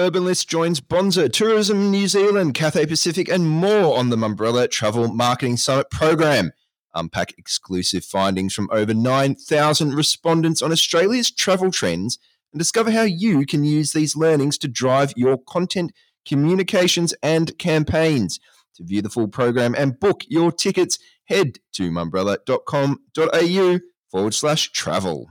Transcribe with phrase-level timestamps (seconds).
[0.00, 5.08] Urban List joins Bonza, Tourism New Zealand, Cathay Pacific, and more on the Mumbrella Travel
[5.08, 6.52] Marketing Summit program.
[6.94, 12.16] Unpack exclusive findings from over 9,000 respondents on Australia's travel trends
[12.52, 15.92] and discover how you can use these learnings to drive your content,
[16.24, 18.38] communications, and campaigns.
[18.76, 23.78] To view the full program and book your tickets, head to mumbrella.com.au
[24.12, 25.28] forward slash travel.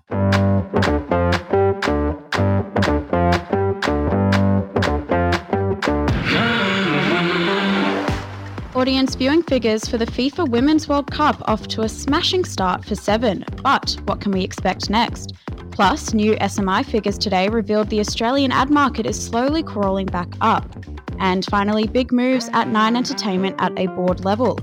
[8.88, 12.96] Audience viewing figures for the FIFA Women's World Cup off to a smashing start for
[12.96, 13.44] Seven.
[13.62, 15.34] But what can we expect next?
[15.72, 20.74] Plus, new SMI figures today revealed the Australian ad market is slowly crawling back up.
[21.20, 24.58] And finally, big moves at Nine Entertainment at a board level.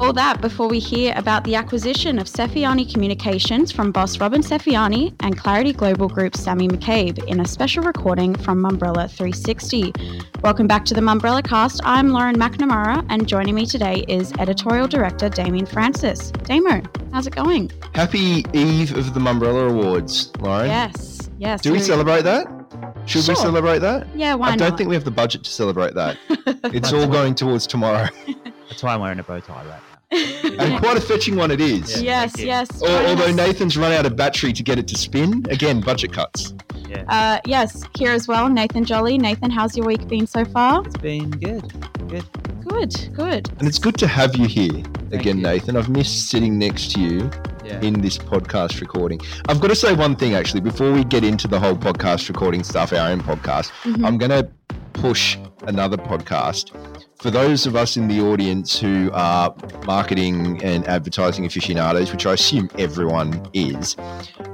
[0.00, 5.14] All that before we hear about the acquisition of Sefiani Communications from boss Robyn Sefiani
[5.20, 9.92] and Clarity Global Group's Sami McCabe in a special recording from Mumbrella 360.
[10.42, 11.80] Welcome back to the Mumbrella cast.
[11.84, 16.32] I'm Lauren McNamara, and joining me today is editorial director Damien Francis.
[16.42, 17.70] Damo, how's it going?
[17.94, 20.66] Happy eve of the Mumbrella Awards, Lauren.
[20.66, 21.60] Yes, yes.
[21.62, 22.46] Do we celebrate that?
[23.06, 23.34] Should Sure.
[23.34, 24.08] we celebrate that?
[24.16, 24.76] Yeah, why I don't not?
[24.78, 26.18] think we have the budget to celebrate that.
[26.74, 28.08] It's all going towards tomorrow.
[28.68, 29.93] That's why I'm wearing a bow tie right now.
[30.10, 32.00] and quite a fetching one it is.
[32.02, 32.22] Yeah.
[32.22, 32.82] yes, yes.
[32.82, 33.32] Al- Although.
[33.32, 36.54] Nathan's run out of battery to get it to spin, again, budget cuts.
[36.88, 39.18] Yeah, Uh, yes, here as well, Nathan Jolly.
[39.18, 40.84] Nathan, how's your week been so far?
[40.84, 41.72] it's been good.
[42.08, 42.24] Good.
[42.66, 43.50] Good, good.
[43.58, 45.42] And it's good to have you here again, you.
[45.42, 45.76] Nathan.
[45.76, 47.30] I've missed sitting next to you
[47.64, 47.80] Yeah.
[47.80, 49.20] in this podcast recording.
[49.48, 52.62] I've got to say one thing actually before we get into the whole podcast recording
[52.62, 53.70] stuff, our own podcast.
[53.84, 54.06] Mhm.
[54.06, 54.48] I'm going to
[54.92, 56.70] push another podcast.
[57.24, 62.34] For those of us in the audience who are marketing and advertising aficionados, which I
[62.34, 63.96] assume everyone is,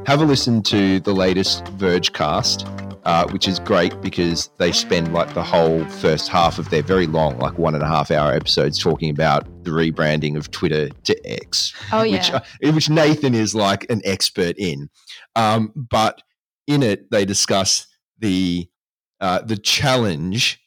[0.07, 5.35] have a listen to the latest Vergecast, uh, which is great because they spend like
[5.35, 8.79] the whole first half of their very long, like one and a half hour episodes
[8.79, 12.19] talking about the rebranding of Twitter to X Oh, yeah.
[12.19, 14.89] which, uh, which Nathan is like an expert in.
[15.35, 16.23] Um, but
[16.69, 17.89] in it, they discuss
[18.21, 18.69] the
[19.21, 20.60] uh, the challenge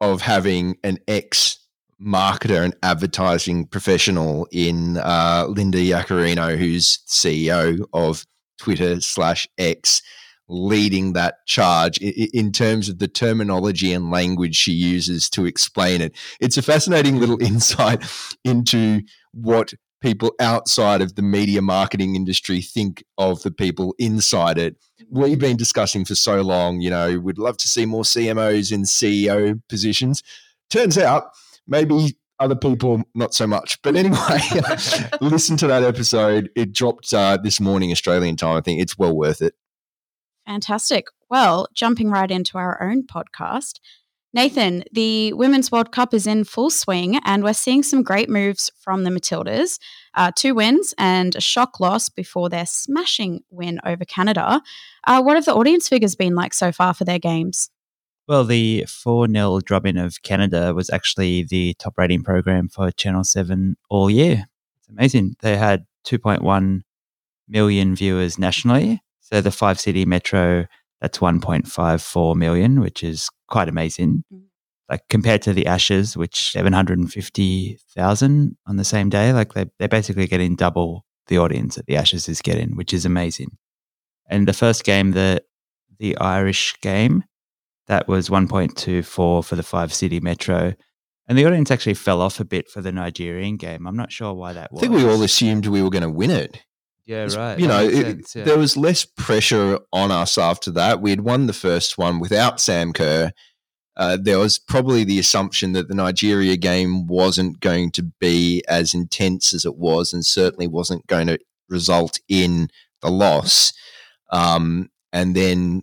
[0.00, 1.58] of having an ex
[2.02, 8.24] marketer and advertising professional in uh, Linda Yaccarino, who's CEO of
[8.58, 10.00] Twitter slash X,
[10.48, 15.44] leading that charge i- i- in terms of the terminology and language she uses to
[15.46, 16.14] explain it.
[16.40, 18.02] It's a fascinating little insight
[18.44, 24.76] into what people outside of the media marketing industry think of the people inside it.
[25.10, 28.82] We've been discussing for so long, you know, we'd love to see more CMOs in
[28.82, 30.22] CEO positions.
[30.70, 31.30] Turns out
[31.66, 33.80] maybe other people not so much.
[33.82, 34.40] But anyway,
[35.20, 36.50] listen to that episode.
[36.56, 38.56] It dropped uh, this morning Australian time.
[38.56, 39.54] I think it's well worth it.
[40.46, 41.06] Fantastic.
[41.28, 43.78] Well, jumping right into our own podcast.
[44.32, 48.70] Nathan, the Women's World Cup is in full swing, and we're seeing some great moves
[48.78, 49.80] from the Matildas.
[50.14, 54.62] Uh, two wins and a shock loss before their smashing win over Canada.
[55.04, 57.70] Uh, what have the audience figures been like so far for their games?
[58.28, 63.24] Well, the 4 0 drubbing of Canada was actually the top rating program for Channel
[63.24, 64.46] 7 all year.
[64.78, 65.34] It's amazing.
[65.40, 66.82] They had 2.1
[67.48, 69.02] million viewers nationally.
[69.18, 70.66] So the five city metro,
[71.00, 74.24] that's 1.54 million, which is quite amazing.
[74.32, 74.42] Mm.
[74.88, 80.26] Like compared to the Ashes, which 750,000 on the same day, like they, they're basically
[80.26, 83.56] getting double the audience that the Ashes is getting, which is amazing.
[84.28, 85.42] And the first game, the
[85.98, 87.24] the Irish game,
[87.86, 90.74] that was 1.24 for the five city metro.
[91.28, 93.86] And the audience actually fell off a bit for the Nigerian game.
[93.86, 94.80] I'm not sure why that was.
[94.80, 96.64] I think we all assumed we were going to win it.
[97.10, 97.58] Yeah, right.
[97.58, 98.44] You know, it- sense, yeah.
[98.44, 101.00] there was less pressure on us after that.
[101.02, 103.32] We had won the first one without Sam Kerr.
[103.96, 108.94] Uh, there was probably the assumption that the Nigeria game wasn't going to be as
[108.94, 111.38] intense as it was, and certainly wasn't going to
[111.68, 112.68] result in
[113.02, 113.72] the loss.
[114.30, 115.82] Um, and then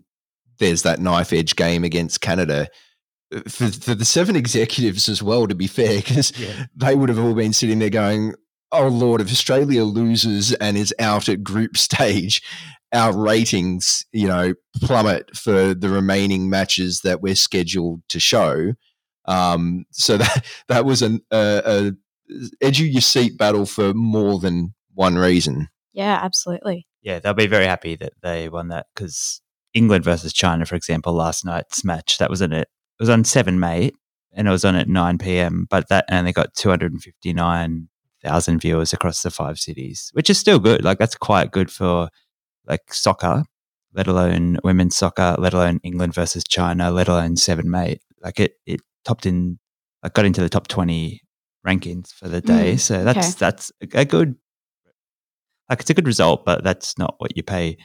[0.59, 2.69] there's that knife edge game against Canada.
[3.35, 6.67] Uh, For, for the seven executives as well, to be fair, because yeah.
[6.73, 8.33] they would have all been sitting there going,
[8.71, 12.41] "Oh Lord, if Australia loses and is out at group stage,
[12.93, 18.73] our ratings, you know, plummet for the remaining matches that we're scheduled to show."
[19.25, 21.91] Um, so that that was an a, a
[22.61, 25.69] edge of your seat battle for more than one reason.
[25.93, 26.85] Yeah, absolutely.
[27.01, 29.41] yeah, they'll be very happy that they won that because
[29.73, 32.67] England versus China, for example, last night's match that was on it.
[32.99, 33.95] It was on seven mate
[34.33, 35.67] and it was on at nine p.m.
[35.69, 37.89] But that only got two hundred and fifty nine
[38.27, 40.83] thousand viewers across the five cities, which is still good.
[40.83, 42.09] Like that's quite good for
[42.65, 43.43] like soccer.
[43.93, 48.01] let alone women's soccer, let alone England versus China, let alone seven mate.
[48.21, 49.59] Like it, it topped in,
[50.03, 51.21] like got into the top twenty
[51.65, 52.73] rankings for the day.
[52.73, 53.35] Mm, so that's okay.
[53.39, 54.35] that's a good,
[55.69, 57.77] like it's a good result, but that's not what you pay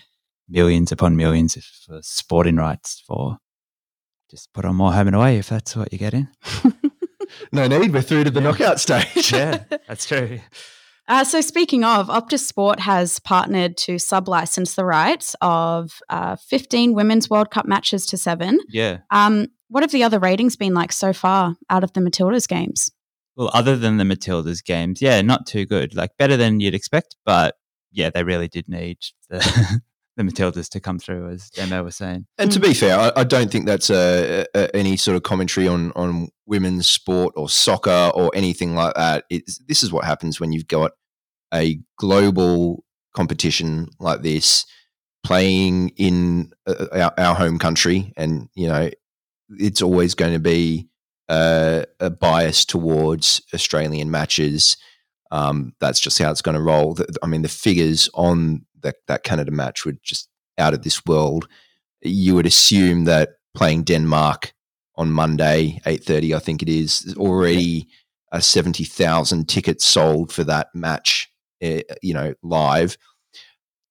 [0.49, 1.55] millions upon millions
[1.87, 3.39] for sporting rights for.
[4.31, 6.27] Just put on more home and away if that's what you're getting.
[7.53, 7.93] No need.
[7.93, 8.51] We're through to the Yeah.
[8.51, 9.33] knockout stage.
[9.33, 10.41] Yeah, that's true.
[11.09, 16.95] Uh, so, speaking of, Optus Sport has partnered to sub-license the rights of uh, 15
[16.95, 18.61] Women's World Cup matches to seven.
[18.69, 18.99] Yeah.
[19.11, 22.91] Um, what have the other ratings been like so far out of the Matildas games?
[23.37, 25.95] Well, other than the Matildas games, yeah, not too good.
[25.95, 27.57] Like better than you'd expect, but
[27.91, 28.99] yeah, they really did need
[29.29, 29.81] the
[30.17, 32.27] the Matildas to come through, as Demo was saying.
[32.39, 35.67] And to be fair, I, I don't think that's a, a, any sort of commentary
[35.67, 39.25] on on women's sport or soccer or anything like that.
[39.31, 40.93] It's, this is what happens when you've got
[41.53, 44.67] a global competition like this
[45.25, 48.91] playing in uh, our, our home country, and you know
[49.59, 50.89] it's always going to be
[51.29, 54.77] uh, a bias towards Australian matches.
[55.31, 56.99] Um, that's just how it's going to roll.
[57.23, 61.49] I mean, the figures on that, that Canada match were just out of this world.
[62.03, 64.53] You would assume that playing Denmark
[64.97, 67.89] on Monday, eight thirty, I think it is, already
[68.33, 71.31] uh, seventy thousand tickets sold for that match.
[71.65, 72.97] Uh, you know, live.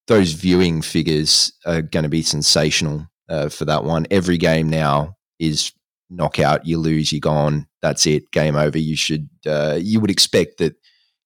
[0.08, 4.06] Those viewing figures are going to be sensational uh, for that one.
[4.12, 5.72] Every game now is
[6.10, 6.66] knockout.
[6.66, 7.68] You lose, you're gone.
[7.82, 8.30] That's it.
[8.32, 8.78] Game over.
[8.78, 9.30] You should.
[9.46, 10.76] Uh, you would expect that.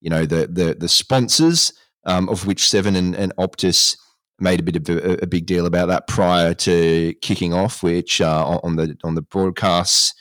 [0.02, 1.74] You know the the the sponsors
[2.06, 3.98] um, of which Seven and, and Optus
[4.40, 8.22] made a bit of a, a big deal about that prior to kicking off, which
[8.22, 10.14] uh, on the on the broadcasts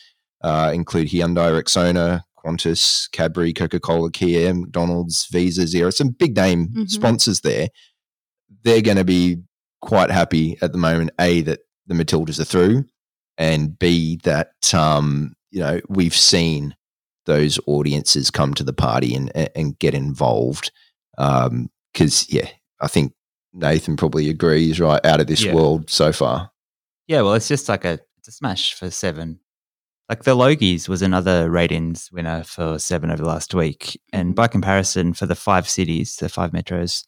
[0.42, 6.68] uh, include Hyundai, Rexona, Qantas, Cadbury, Coca Cola, Kia, McDonald's, Visa, Xero, some big name
[6.68, 6.90] Mhm.
[6.90, 7.68] sponsors there.
[8.62, 9.38] They're going to be
[9.80, 11.10] quite happy at the moment.
[11.20, 12.84] A that the Matildas are through,
[13.36, 16.74] and B that um, you know we've seen
[17.26, 20.70] those audiences come to the party and and get involved.
[21.94, 22.50] Because yeah,
[22.80, 23.14] I think
[23.54, 24.78] Nathan probably agrees.
[24.78, 25.54] Right, out of this Yeah.
[25.54, 26.50] world so far.
[27.06, 29.40] Yeah, well, it's just like a it's a smash for seven.
[30.08, 34.34] Like the Logies was another ratings winner for seven over the last week, and mm-hmm.
[34.34, 37.04] by comparison, for the five cities, the five metros,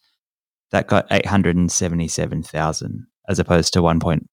[0.71, 4.27] that got eight hundred and seventy-seven thousand as opposed to one point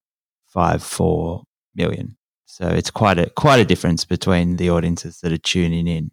[0.47, 1.43] five four
[1.75, 2.17] million.
[2.47, 6.11] So it's quite a quite a difference between the audiences that are tuning in,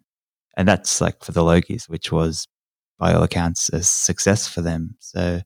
[0.56, 2.48] and that's like for the Logies, which was
[3.02, 4.94] by all accounts a success for them.
[5.00, 5.40] So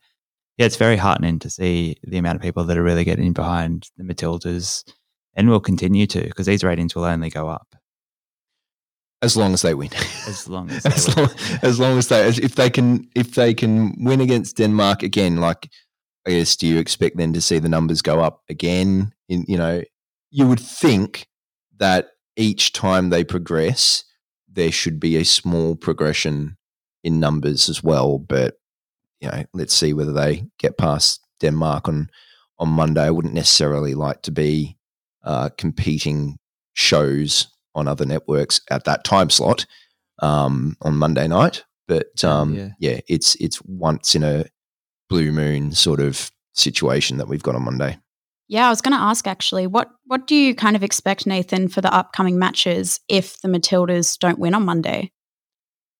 [0.58, 3.88] yeah, it's very heartening to see the amount of people that are really getting behind
[3.96, 4.84] the Matildas
[5.34, 7.74] and will continue to because these ratings will only go up
[9.22, 9.88] As long as they win.
[10.28, 11.28] as long as they as, long,
[11.62, 15.38] as long as they as if they can if they can win against Denmark again,
[15.38, 15.70] like
[16.26, 19.12] I guess do you expect then to see the numbers go up again?
[19.30, 19.82] In you know,
[20.30, 21.26] you would think
[21.78, 24.04] that each time they progress,
[24.46, 26.55] there should be a small progression
[27.06, 28.18] in numbers as well.
[28.18, 28.56] But
[29.20, 32.10] you know, let's see whether they get past Denmark on
[32.58, 33.04] on Monday.
[33.04, 34.76] I wouldn't necessarily like to be
[35.24, 36.38] uh, competing
[36.74, 39.66] shows on other networks at that time slot
[40.20, 41.64] um, on Monday night.
[41.88, 42.68] But um, yeah.
[42.80, 43.00] yeah.
[43.08, 44.44] it's it's once in a
[45.08, 47.98] blue moon sort of situation that we've got on Monday.
[48.48, 51.68] Yeah, I was going to ask actually, what what do you kind of expect, Nathan,
[51.68, 55.12] for the upcoming matches if the Matildas don't win on Monday?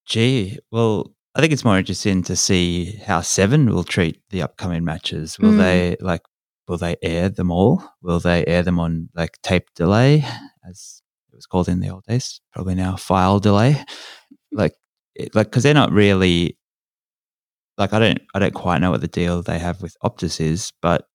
[0.07, 4.85] Gee, well, I think it's more interesting to see how Seven will treat the upcoming
[4.85, 5.39] matches.
[5.39, 5.59] Will Mm.
[5.59, 6.23] they like?
[6.69, 7.83] Will they air them all?
[8.03, 10.25] Will they air them on like tape delay,
[10.69, 12.41] as it was called in the old days?
[12.53, 13.85] Probably now file delay.
[14.53, 14.75] Like,
[15.15, 16.57] it, like because they're not really
[17.79, 20.73] like I don't I don't quite know what the deal they have with Optus is,
[20.83, 21.07] but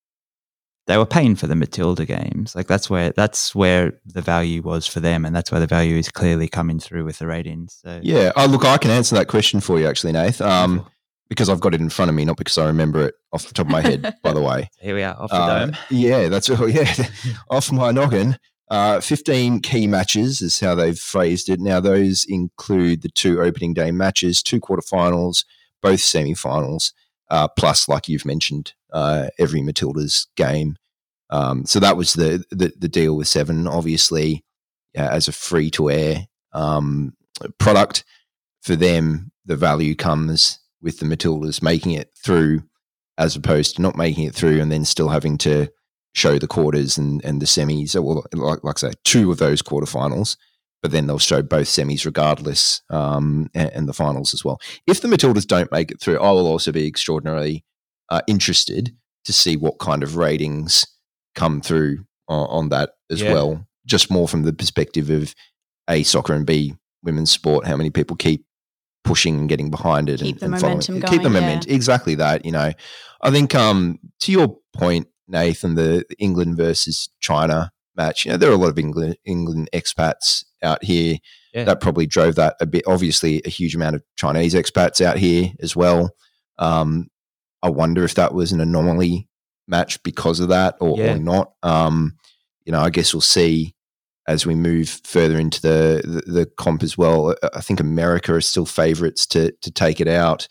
[0.87, 2.55] they were paying for the Matilda games.
[2.55, 5.95] Like that's where that's where the value was for them, and that's where the value
[5.97, 7.79] is clearly coming through with the ratings.
[7.83, 8.31] So Yeah.
[8.35, 10.85] Oh, look, I can answer that question for you, actually, Nath, um,
[11.29, 13.53] because I've got it in front of me, not because I remember it off the
[13.53, 14.15] top of my head.
[14.23, 15.77] by the way, Here we are, off the Uh, dome.
[15.89, 16.93] yeah, that's oh, yeah,
[17.49, 18.37] off my noggin.
[18.69, 21.59] Uh, 15 key matches is how they've phrased it.
[21.59, 25.43] Now, those include the two opening day matches, two quarterfinals,
[25.81, 26.93] both semi-finals,
[27.29, 30.75] uh, plus, like you've mentioned, uh, every Matilda's game.
[31.29, 33.67] Um, so that was the, the the deal with Seven.
[33.67, 34.43] Obviously,
[34.97, 37.13] uh, as a free-to-air um,
[37.57, 38.03] product
[38.61, 42.63] for them, the value comes with the Matildas making it through,
[43.17, 45.69] as opposed to not making it through and then still having to
[46.13, 49.61] show the quarters and, and the semis, well, like, like I say, two of those
[49.61, 50.35] quarterfinals,
[50.81, 54.59] but then they'll show both semis regardless um, and, and the finals as well.
[54.87, 57.63] If the Matildas don't make it through, I will also be extraordinarily
[58.11, 60.85] uh, interested to see what kind of ratings
[61.33, 63.33] come through on, on that as Yeah.
[63.33, 63.67] well.
[63.87, 65.33] Just more from the perspective of
[65.89, 67.65] a soccer and b women's sport.
[67.65, 68.45] How many people keep
[69.03, 71.61] pushing and getting behind it Keep and, the and following- momentum keep the going, yeah.
[71.75, 72.45] exactly that.
[72.45, 72.71] You know,
[73.23, 78.25] I think um to your point, Nathan, the England versus China match.
[78.25, 81.17] You know, there are a lot of England England expats out here
[81.53, 81.63] Yeah.
[81.63, 82.83] that probably drove that a bit.
[82.85, 86.11] Obviously, a huge amount of Chinese expats out here as well.
[86.59, 87.07] Um,
[87.63, 89.27] I wonder if that was an anomaly
[89.67, 91.13] match because of that or, Yeah.
[91.13, 91.53] or not.
[91.63, 92.17] Um,
[92.65, 93.73] you know, I guess we'll see
[94.27, 97.35] as we move further into the, the the comp as well.
[97.53, 100.47] I- think America are still favourites to to take it out.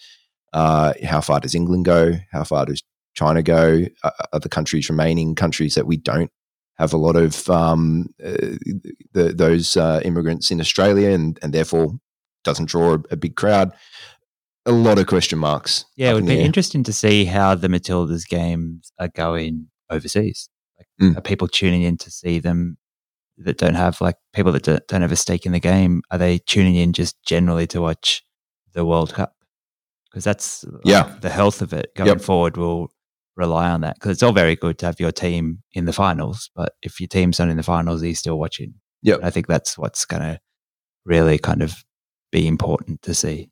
[0.52, 2.12] Uh, how far does England go?
[2.32, 2.82] How far does
[3.14, 3.84] China go?
[4.02, 6.30] Uh, other countries remaining countries that we don't
[6.78, 8.56] have a lot of um, uh,
[9.12, 11.92] the, those uh, immigrants in Australia, and and therefore
[12.42, 13.72] doesn't draw a, a big crowd.
[14.66, 15.84] A lot of question marks.
[15.96, 16.44] Yeah, it would be air.
[16.44, 20.48] interesting to see how the Matildas games are going overseas.
[20.78, 21.16] Like, Mm.
[21.16, 22.76] Are people tuning in to see them
[23.38, 26.02] that don't have like people that don't, don't have a stake in the game?
[26.10, 28.22] Are they tuning in just generally to watch
[28.74, 29.34] the World Cup?
[30.10, 31.16] Because that's like, Yeah.
[31.20, 32.20] the health of it going Yep.
[32.20, 32.90] forward will
[33.36, 33.94] rely on that.
[33.94, 37.08] Because it's all very good to have your team in the finals, but if your
[37.08, 38.74] team's not in the finals, are you still watching?
[39.02, 39.18] Yep.
[39.18, 40.38] And I think that's what's going to
[41.06, 41.82] really kind of
[42.30, 43.50] be important to see.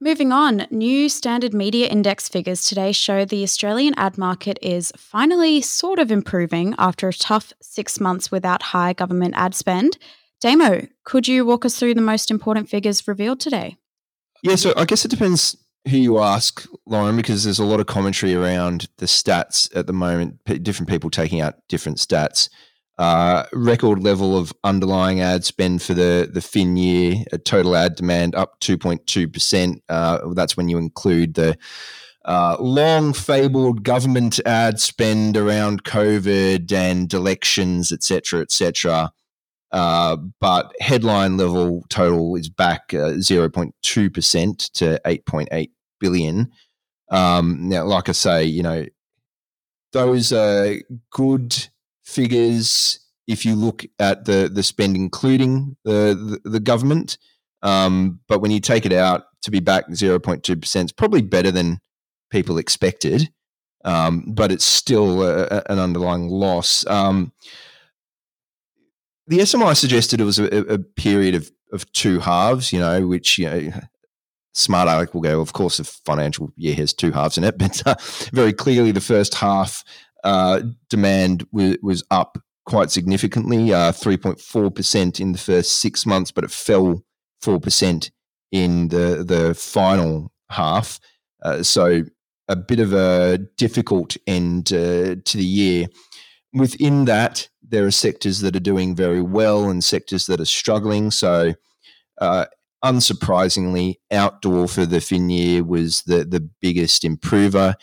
[0.00, 5.62] Moving on, new standard media index figures today show the Australian ad market is finally
[5.62, 9.96] sort of improving after a tough six months without high government ad spend.
[10.40, 13.76] Damo, could you walk us through the most important figures revealed today?
[14.42, 15.56] Yeah, so I guess it depends
[15.88, 19.92] who you ask, Lauren, because there's a lot of commentary around the stats at the
[19.92, 20.44] moment.
[20.44, 22.48] P- different people taking out different stats.
[22.98, 27.24] Uh, record level of underlying ad spend for the the fin year.
[27.44, 29.82] Total ad demand up 2.2 percent.
[29.88, 31.56] Uh, that's when you include the
[32.24, 39.12] uh, long fabled government ad spend around COVID and elections, etc., etc.
[39.72, 46.52] Uh, but headline level total is back uh, 0.2% to 8.8 billion.
[47.10, 48.84] Um, now, like I say, you know,
[49.92, 50.76] those are
[51.10, 51.68] good
[52.04, 57.18] figures if you look at the, the spend, including the, the, the government.
[57.62, 61.78] Um, but when you take it out to be back 0.2%, it's probably better than
[62.30, 63.30] people expected.
[63.84, 66.86] Um, but it's still a, a- an underlying loss.
[66.86, 67.32] Um,
[69.26, 73.38] the SMI suggested it was a, a period of, of two halves, you know, which,
[73.38, 73.72] you know,
[74.54, 77.82] smart aleck will go, of course, the financial year has two halves in it, but
[77.86, 77.94] uh,
[78.32, 79.84] very clearly the first half
[80.24, 86.44] uh, demand was, was up quite significantly, uh, 3.4% in the first six months, but
[86.44, 87.02] it fell
[87.42, 88.10] 4%
[88.52, 91.00] in the, the final half.
[91.42, 92.02] Uh, so
[92.48, 95.86] a bit of a difficult end uh, to the year.
[96.52, 101.10] Within that, there are sectors that are doing very well and sectors that are struggling.
[101.10, 101.54] So,
[102.20, 102.44] uh,
[102.84, 107.74] unsurprisingly, outdoor for the fin year was the the biggest improver.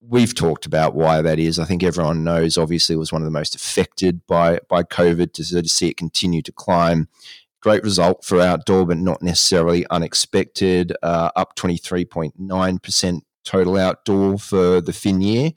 [0.00, 1.58] We've talked about why that is.
[1.58, 2.58] I think everyone knows.
[2.58, 5.32] Obviously, it was one of the most affected by by COVID.
[5.32, 7.08] To see it continue to climb,
[7.60, 10.92] great result for outdoor, but not necessarily unexpected.
[11.02, 15.52] Uh, up twenty three point nine percent total outdoor for the fin year.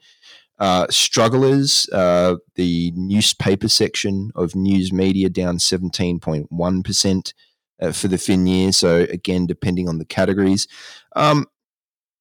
[0.57, 7.33] Uh, strugglers, uh, the newspaper section of news media down 17.1%
[7.81, 8.71] uh, for the fin year.
[8.71, 10.67] So, again, depending on the categories.
[11.15, 11.47] Um,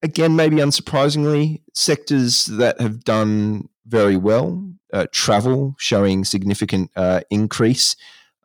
[0.03, 7.97] again, maybe unsurprisingly, sectors that have done very well, uh, travel showing significant uh, increase.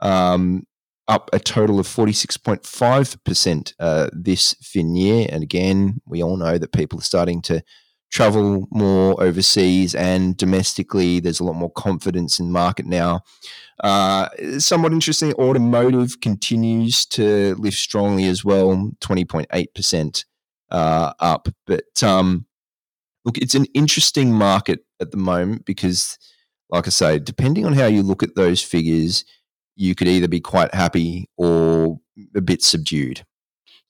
[0.02, 0.66] Um,
[1.10, 5.28] up a total of 46.5% uh, this fin year.
[5.30, 7.64] And again, we all know that people are starting to
[8.10, 11.20] travel more overseas and domestically.
[11.20, 13.22] There's a lot more confidence in the market now.
[13.84, 20.26] Uh, somewhat interesting, automotive continues to lift strongly as well, 20.8%
[20.72, 21.48] uh, up.
[21.66, 22.46] But um,
[23.26, 26.18] look, it's an interesting market at the moment because,
[26.70, 29.24] like I say, depending on how you look at those figures,
[29.76, 32.00] you could either be quite happy or
[32.36, 33.24] a bit subdued.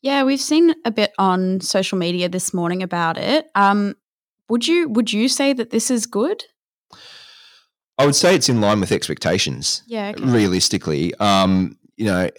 [0.01, 3.47] Yeah, we've seen a bit on social media this morning about it.
[3.55, 3.95] Um,
[4.49, 6.43] would you would you say that this is good?
[7.97, 9.83] I would say it's in line with expectations.
[9.85, 10.23] Yeah, okay.
[10.23, 12.29] realistically, um, you know,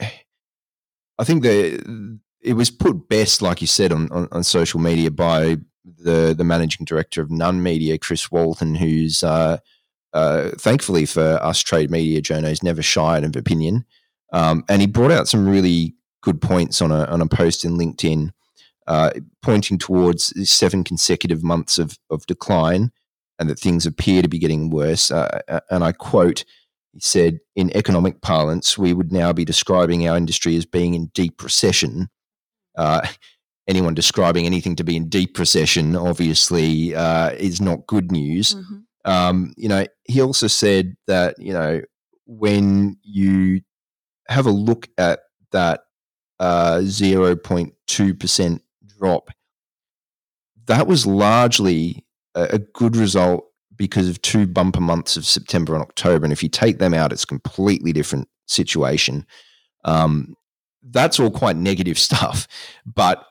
[1.18, 5.10] I think the it was put best, like you said, on, on, on social media
[5.10, 9.58] by the the managing director of Nunn Media, Chris Walton, who's uh,
[10.12, 13.84] uh, thankfully for us trade media journos never shy of opinion.
[14.32, 17.76] Um, and he brought out some really good points on a on a post in
[17.76, 18.30] LinkedIn,
[18.90, 22.90] uh, pointing towards seven consecutive months of, of decline
[23.38, 25.12] and that things appear to be getting worse.
[25.12, 26.44] Uh, uh, and I quote,
[26.92, 31.06] he said, in economic parlance, we would now be describing our industry as being in
[31.14, 32.08] deep recession.
[32.76, 33.06] Uh,
[33.68, 38.56] anyone describing anything to be in deep recession obviously uh, is not good news.
[38.56, 38.78] Mm-hmm.
[39.08, 41.80] Um, you know, he also said that, you know,
[42.26, 43.60] when you
[44.26, 45.20] have a look at
[45.52, 45.82] that
[46.40, 48.60] uh, 0.2%
[49.00, 49.30] drop,
[50.66, 52.04] that was largely
[52.34, 56.24] a, good result because of two bumper months of September and October.
[56.24, 59.26] And if you take them out, it's a completely different situation.
[59.84, 60.34] Um,
[60.82, 62.46] that's all quite negative stuff,
[62.86, 63.24] but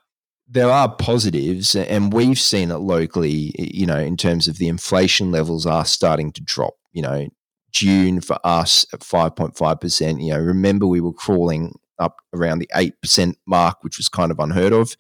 [0.52, 3.54] there are positives, and we've seen it locally.
[3.56, 6.74] You know, in terms of the inflation levels are starting to drop.
[6.92, 7.28] You know,
[7.72, 10.22] June for us at five point five percent.
[10.22, 14.32] You know, remember we were crawling up around the eight percent mark, which was kind
[14.32, 14.96] of unheard of.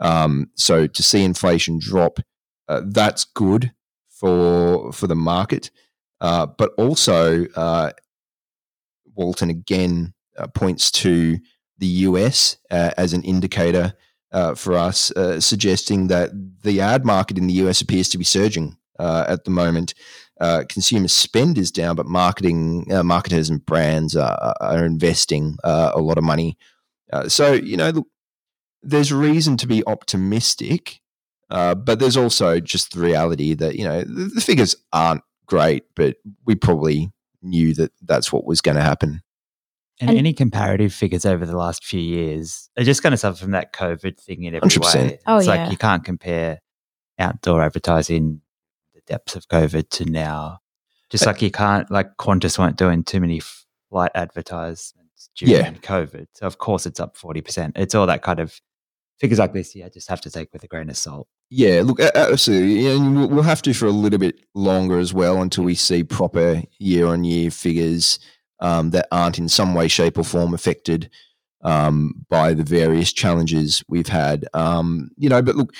[0.00, 2.18] Um, so to see inflation drop,
[2.68, 3.72] uh, that's good
[4.08, 5.70] for for the market.
[6.20, 7.90] Uh, but also, uh,
[9.14, 11.38] Walton again uh, points to
[11.78, 13.94] the US uh, as an indicator
[14.56, 16.30] for us, suggesting that
[16.62, 19.94] the ad market in the US appears to be surging at the moment.
[20.40, 25.92] Uh, consumer spend is down, but marketing uh, marketers and brands are, are investing uh,
[25.94, 26.58] a lot of money.
[27.28, 28.04] so you know,
[28.84, 31.00] there's reason to be optimistic,
[31.50, 35.84] uh, but there's also just the reality that you know the, the figures aren't great,
[35.94, 37.10] but we probably
[37.42, 39.22] knew that that's what was going to happen.
[40.00, 43.38] And, and, any comparative figures over the last few years are just going to suffer
[43.38, 44.94] from that COVID thing in every 100%.
[44.94, 45.18] way.
[45.26, 45.54] Oh, it's yeah.
[45.54, 46.60] like you can't compare
[47.18, 48.40] outdoor advertising,
[48.92, 50.58] the depths of COVID to now.
[51.10, 53.40] Just uh, like you can't, like Qantas weren't doing too many
[53.88, 55.72] flight advertisements during yeah.
[55.74, 56.26] COVID.
[56.34, 57.72] So, of course, it's up 40%.
[57.76, 58.60] It's all that kind of
[59.20, 61.28] figures like this, yeah, just have to take with a grain of salt.
[61.50, 62.86] Yeah, look, absolutely.
[62.86, 66.62] And we'll have to for a little bit longer as well until we see proper
[66.78, 68.18] year on year figures
[68.60, 71.10] um, that aren't in some way, shape, or form affected
[71.62, 74.46] um, by the various challenges we've had.
[74.54, 75.74] Um, you know, but look,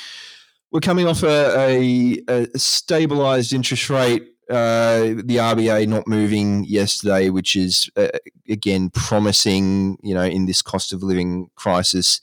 [0.70, 4.28] we're coming off a, a, a stabilized interest rate.
[4.50, 8.08] Uh, the RBA not moving yesterday, which is uh,
[8.48, 9.96] again promising.
[10.02, 12.20] You know, in this cost of living crisis,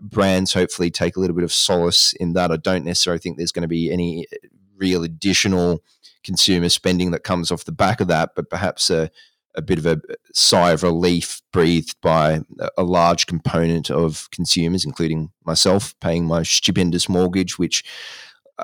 [0.00, 2.50] brands hopefully take a little bit of solace in that.
[2.50, 4.26] I don't necessarily think there's going to be any
[4.76, 5.82] real additional
[6.24, 9.10] consumer spending that comes off the back of that, but perhaps a
[9.54, 10.00] a bit of a
[10.32, 12.40] sigh of relief breathed by
[12.78, 17.84] a large component of consumers, including myself, paying my stupendous mortgage, which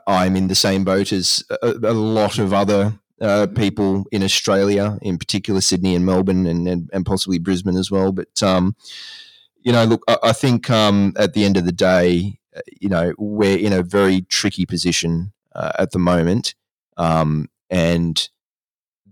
[0.06, 4.98] I'm in the same boat as a, a lot of other uh, people in Australia,
[5.02, 8.12] in particular Sydney and Melbourne, and, and, and possibly Brisbane as well.
[8.12, 8.76] But um,
[9.60, 12.88] you know, look, I, I think um, at the end of the day, uh, you
[12.88, 16.54] know, we're in a very tricky position uh, at the moment,
[16.96, 18.28] um, and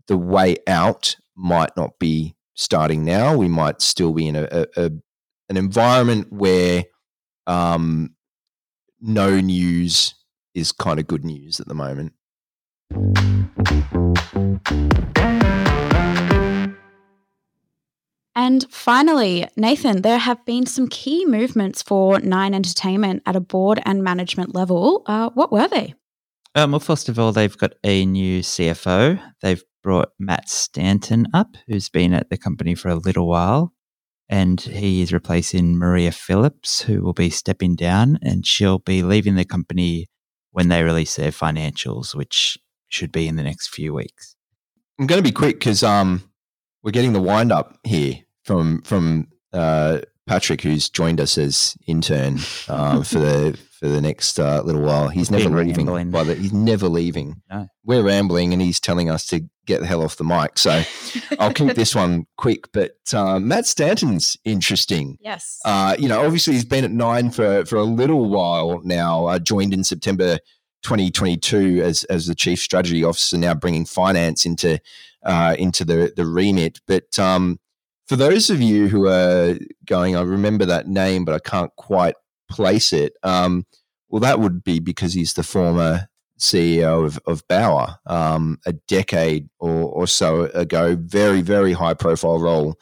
[0.07, 3.37] the way out might not be starting now.
[3.37, 4.91] We might still be in a, a, a
[5.49, 6.85] an environment where
[7.47, 8.15] um,
[9.01, 10.15] no news
[10.55, 12.13] is kind of good news at the moment.
[18.37, 23.81] And finally, Nathan, there have been some key movements for Nine Entertainment at a board
[23.87, 25.03] and management level.
[25.07, 25.95] Uh, what were they?
[26.55, 29.19] Um, well, first of all, they've got a new CFO.
[29.41, 33.73] They've brought Matt Stanton up, who's been at the company for a little while.
[34.29, 39.37] And he is replacing Maria Phillips, who will be stepping down, and she'll be leaving
[39.37, 40.09] the company
[40.51, 44.37] when they release their financials, which should be in the next few weeks.
[44.99, 46.31] I'm going to be quick because um,
[46.83, 52.39] we're getting the wind up here from from uh, Patrick, who's joined us as intern
[52.69, 55.09] uh, for the for the next uh, little while.
[55.09, 56.11] He's never leaving.
[56.11, 57.43] By the, he's never leaving.
[57.51, 57.69] No.
[57.85, 60.59] We're rambling, and he's telling us to get the hell off the mic.
[60.59, 60.83] So
[61.39, 62.71] I'll keep this one quick.
[62.73, 65.19] But uh, Matt Stanton's interesting.
[65.21, 65.61] Yes.
[65.65, 69.27] Uh, you know, obviously he's been at Nine for for a little while now.
[69.27, 70.39] Uh, joined in September
[70.83, 73.37] 2022 as as the chief strategy officer.
[73.37, 74.81] Now bringing finance into
[75.25, 77.19] uh, into the the remit, but.
[77.19, 77.59] Um,
[78.07, 82.15] for those of you who are going, I remember that name, but I can't quite
[82.49, 83.15] place it.
[83.23, 83.67] Um,
[84.09, 89.49] well, that would be because he's the former CEO of, of Bauer um, a decade
[89.59, 90.97] or, or so ago.
[91.01, 92.77] Very, very high profile role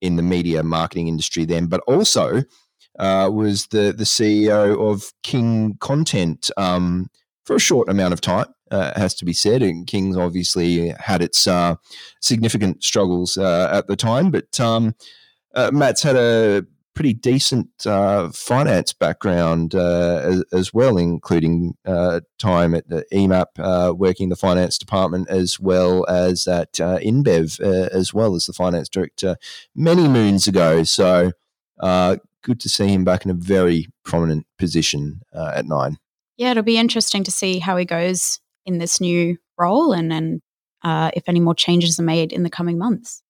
[0.00, 2.42] in the media marketing industry then, but also
[2.98, 7.08] uh, was the, the CEO of King Content um,
[7.44, 9.62] for a short amount of time uh, has to be said.
[9.62, 11.76] And King's obviously had its uh,
[12.20, 14.94] significant struggles uh, at the time, but um,
[15.54, 22.20] uh, Matt's had a pretty decent uh, finance background uh, as, as, well, including uh,
[22.38, 27.60] time at the EMAP, uh, working the finance department, as well as at uh, InBev,
[27.60, 29.36] uh, as well as the finance director
[29.74, 30.82] many moons ago.
[30.82, 31.32] So
[32.42, 35.98] good to see him back in a very prominent position at Nine.
[36.36, 40.40] Yeah, it'll be interesting to see how he goes in this new role and, and
[40.82, 43.22] uh, if any more changes are made in the coming months.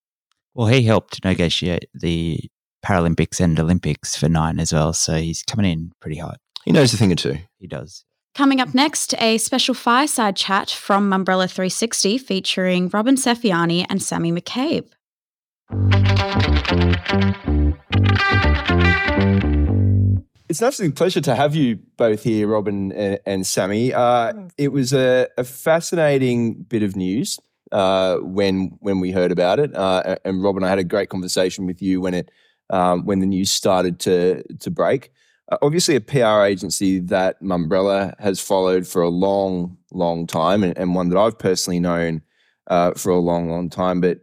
[0.54, 2.40] Well, he helped negotiate the
[2.84, 4.92] Paralympics and Olympics for nine as well.
[4.92, 6.38] So he's coming in pretty hot.
[6.64, 7.38] He knows a thing or two.
[7.58, 8.04] He does.
[8.34, 14.30] Coming up next, a special fireside chat from Mumbrella 360 featuring Robyn Sefiani and Sami
[14.32, 14.88] McCabe.
[20.50, 23.94] It's an absolute pleasure to have you both here, Robyn and, and Sami.
[23.94, 27.38] Uh, it was a, a, fascinating bit of news
[27.70, 31.66] uh, when when we heard about it, uh, and Robyn, I had a great conversation
[31.66, 32.32] with you when it
[32.68, 35.12] um, when the news started to to break.
[35.52, 40.76] Uh, obviously, a PR agency that Mumbrella has followed for a long, long time, and,
[40.76, 42.22] and one that I've personally known
[42.66, 44.00] uh, for a long, long time.
[44.00, 44.18] But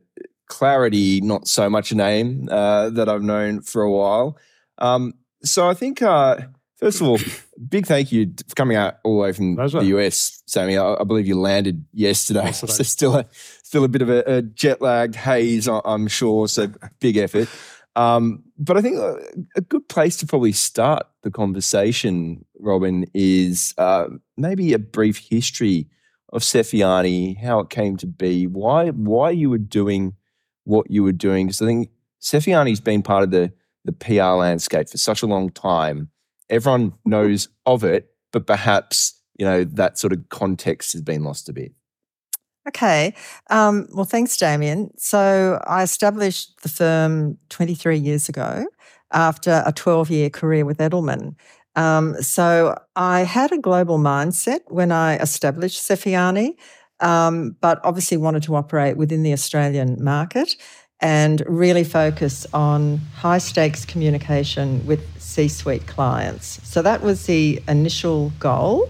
[0.48, 4.38] Clarity, not so much a name uh, that I've known for a while.
[4.80, 6.38] Um, so I think, uh,
[6.76, 7.20] first of all,
[7.70, 9.80] big thank you for coming out all the way from Pleasure.
[9.80, 10.78] the US, Sami.
[10.78, 12.74] I, I, believe you landed yesterday, yesterday.
[12.74, 13.26] so still a
[13.64, 16.48] still a bit of a, a jet lagged haze, I'm sure.
[16.48, 17.50] So big effort.
[17.96, 19.18] Um, but I think a,
[19.56, 24.06] a, good place to probably start the conversation, Robyn, is uh,
[24.38, 25.88] maybe a brief history
[26.32, 30.14] of Sefiani, how it came to be, why why you were doing
[30.64, 31.48] what you were doing.
[31.48, 31.90] Because I think
[32.22, 33.52] Sefiani's been part of the
[33.88, 36.12] the PR landscape for such a long time.
[36.50, 41.50] Everyone knows of it, but perhaps you know that sort of context has been lost
[41.50, 41.74] a bit.
[42.68, 43.16] Okay.
[43.50, 44.92] Um, well, thanks, Damien.
[44.98, 48.66] So I established the firm 23 years ago
[49.14, 51.36] after a 12 year career with Edelman.
[51.78, 56.56] Um, so I had a global mindset when I established Sefiani,
[57.00, 60.56] um, but obviously wanted to operate within the Australian market
[61.00, 66.60] and really focus on high stakes communication with C suite clients.
[66.68, 68.90] So that was the initial goal.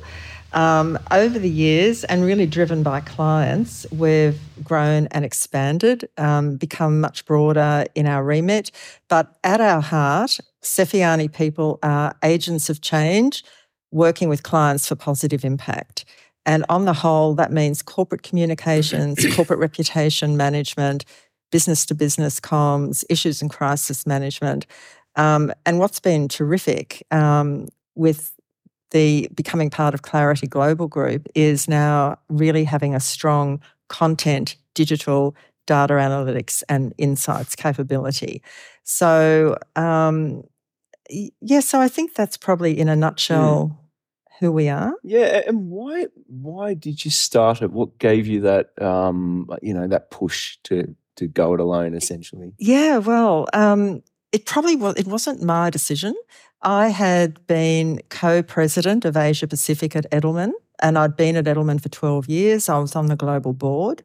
[0.54, 7.02] Um, over the years, and really driven by clients, we've grown and expanded, um, become
[7.02, 8.72] much broader in our remit.
[9.10, 13.44] But at our heart, Sefiani people are agents of change,
[13.92, 16.06] working with clients for positive impact.
[16.46, 21.04] And on the whole, that means corporate communications, corporate reputation management,
[21.52, 24.66] business to business comms, issues and crisis management.
[25.16, 28.34] Um, and what's been terrific um, with
[28.92, 35.36] the becoming part of Clarity Global Group is now really having a strong content, digital,
[35.66, 38.42] data analytics, and insights capability.
[38.84, 40.44] So, um,
[41.10, 43.72] yeah, so I think that's probably in a nutshell.
[43.72, 43.84] Mm.
[44.40, 47.72] Who we are, yeah, and why why did you start it?
[47.72, 52.54] What gave you that um, you know that push to to go it alone, essentially?
[52.58, 54.02] Yeah, well, um,
[54.32, 54.96] it probably was.
[54.96, 56.16] It wasn't my decision.
[56.62, 60.52] I had been co president of Asia Pacific at Edelman,
[60.82, 62.70] and I'd been at Edelman for 12 years.
[62.70, 64.04] I was on the global board.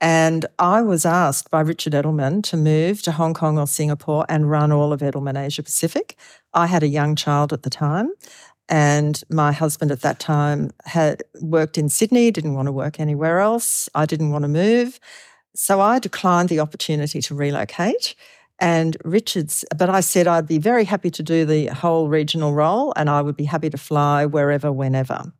[0.00, 4.48] And I was asked by Richard Edelman to move to Hong Kong or Singapore and
[4.48, 6.16] run all of Edelman Asia Pacific.
[6.54, 8.10] I had a young child at the time,
[8.68, 13.40] and my husband at that time had worked in Sydney, didn't want to work anywhere
[13.40, 13.88] else.
[13.94, 15.00] I didn't want to move.
[15.60, 18.14] So I declined the opportunity to relocate
[18.60, 22.92] and Richards, but I said I'd be very happy to do the whole regional role
[22.94, 25.32] and I would be happy to fly wherever, whenever.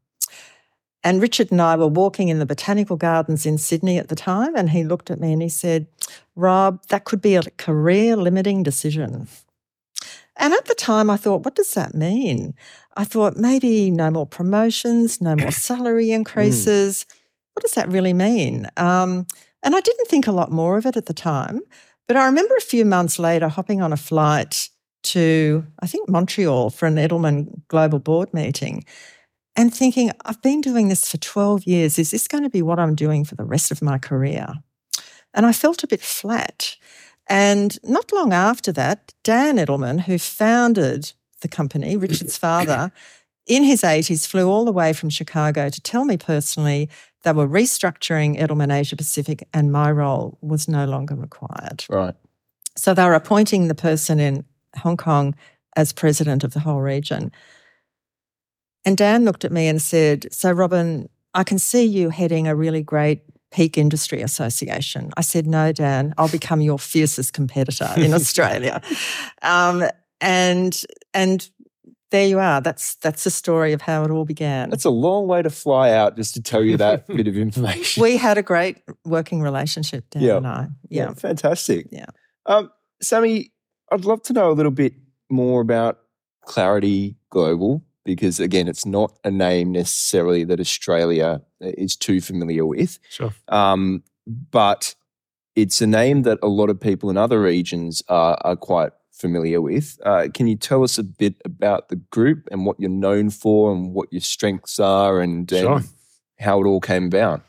[1.05, 4.57] And Richard and I were walking in the botanical gardens in Sydney at the time,
[4.57, 5.87] and he looked at me and he said,
[6.35, 9.29] Rob, that could be a career limiting decision.
[10.37, 12.55] And at the time, I thought, what does that mean?
[12.97, 17.05] I thought maybe no more promotions, no more salary increases.
[17.05, 17.15] Mm.
[17.55, 18.69] What does that really mean?
[18.77, 19.29] Um,
[19.63, 21.61] and I didn't think a lot more of it at the time.
[22.07, 24.71] But I remember a few months later hopping on a flight
[25.05, 28.85] to, I think, Montreal for an Edelman Global Board meeting
[29.57, 31.99] and thinking, I've been doing this for 12 years.
[31.99, 34.49] Is this going to be what I'm doing for the rest of my career?
[35.35, 36.77] And I felt a bit flat.
[37.29, 42.91] And not long after that, Dan Edelman, who founded the company, Richard's father,
[43.47, 46.89] in his 80s, flew all the way from Chicago to tell me personally
[47.25, 51.85] they were restructuring Edelman Asia Pacific, and my role was no longer required.
[51.89, 52.15] Right.
[52.77, 54.45] So they were appointing the person in
[54.77, 55.35] Hong Kong
[55.77, 57.33] as president of the whole region.
[58.85, 62.55] And Dan looked at me and said, So, Robyn, I can see you heading a
[62.55, 65.11] really great Peak Industry Association.
[65.17, 68.81] I said, No, Dan, I'll become your fiercest competitor in Australia.
[69.43, 69.85] Um,
[70.21, 70.83] and
[71.15, 71.49] and
[72.11, 72.61] there you are.
[72.61, 74.71] That's that's the story of how it all began.
[74.71, 78.03] That's a long way to fly out just to tell you that bit of information.
[78.03, 80.37] We had a great working relationship, Dan Yeah.
[80.39, 80.69] and I.
[80.89, 81.15] yeah, Yeah.
[81.15, 81.87] fantastic.
[81.91, 82.07] Yeah.
[82.47, 82.71] Um,
[83.03, 83.53] Sami,
[83.93, 84.95] I'd love to know a little bit
[85.31, 85.99] more about
[86.47, 92.99] Clarity Global because, again, it's not a name necessarily that Australia is too familiar with.
[93.11, 93.33] Sure.
[93.49, 94.95] Um, but
[95.55, 99.61] it's a name that a lot of people in other regions are, are quite familiar
[99.61, 99.99] with.
[100.05, 103.73] Uh, can you tell us a bit about the group and what you're known for
[103.73, 105.81] and what your strengths are and, and Sure.
[106.39, 107.43] how it all came about?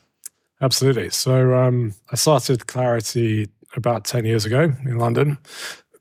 [0.62, 1.10] Absolutely.
[1.10, 5.38] So um, I started Clarity about 10 years ago in London,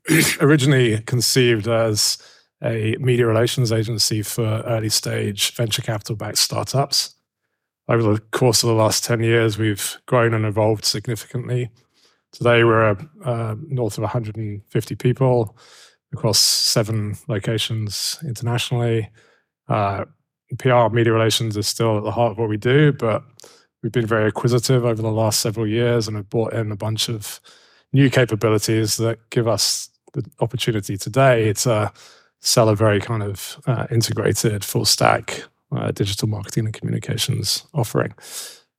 [0.41, 2.17] originally conceived as
[2.63, 7.15] a media relations agency for early stage venture capital backed startups.
[7.87, 11.69] Over the course of the last 10 years, we've grown and evolved significantly.
[12.31, 15.57] Today, we're uh, north of 150 people
[16.13, 19.09] across seven locations internationally.
[19.67, 20.05] Uh,
[20.57, 23.23] PR media relations is still at the heart of what we do, but
[23.81, 27.09] we've been very acquisitive over the last several years and have brought in a bunch
[27.09, 27.39] of
[27.93, 31.91] new capabilities that give us the opportunity today to
[32.41, 38.13] sell a very kind of uh, integrated full stack uh, digital marketing and communications offering.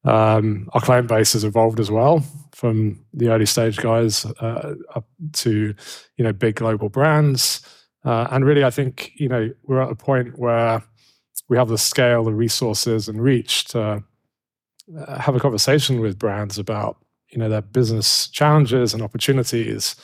[0.04, 5.06] Um, our client base has evolved as well from the early stage guys uh, up
[5.34, 5.74] to
[6.16, 7.60] you know big global brands.
[8.02, 10.82] Uh, and really i think you know we're at a point where
[11.50, 14.02] we have the scale the resources and reach to
[14.98, 16.96] uh, have a conversation with brands about
[17.30, 19.96] you know their business challenges and opportunities.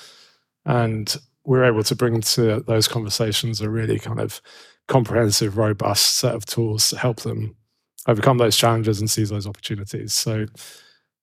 [0.64, 4.40] And we're able to bring to those conversations a really kind of
[4.88, 7.55] comprehensive robust set of tools to help them
[8.06, 10.46] overcome those challenges and seize those opportunities so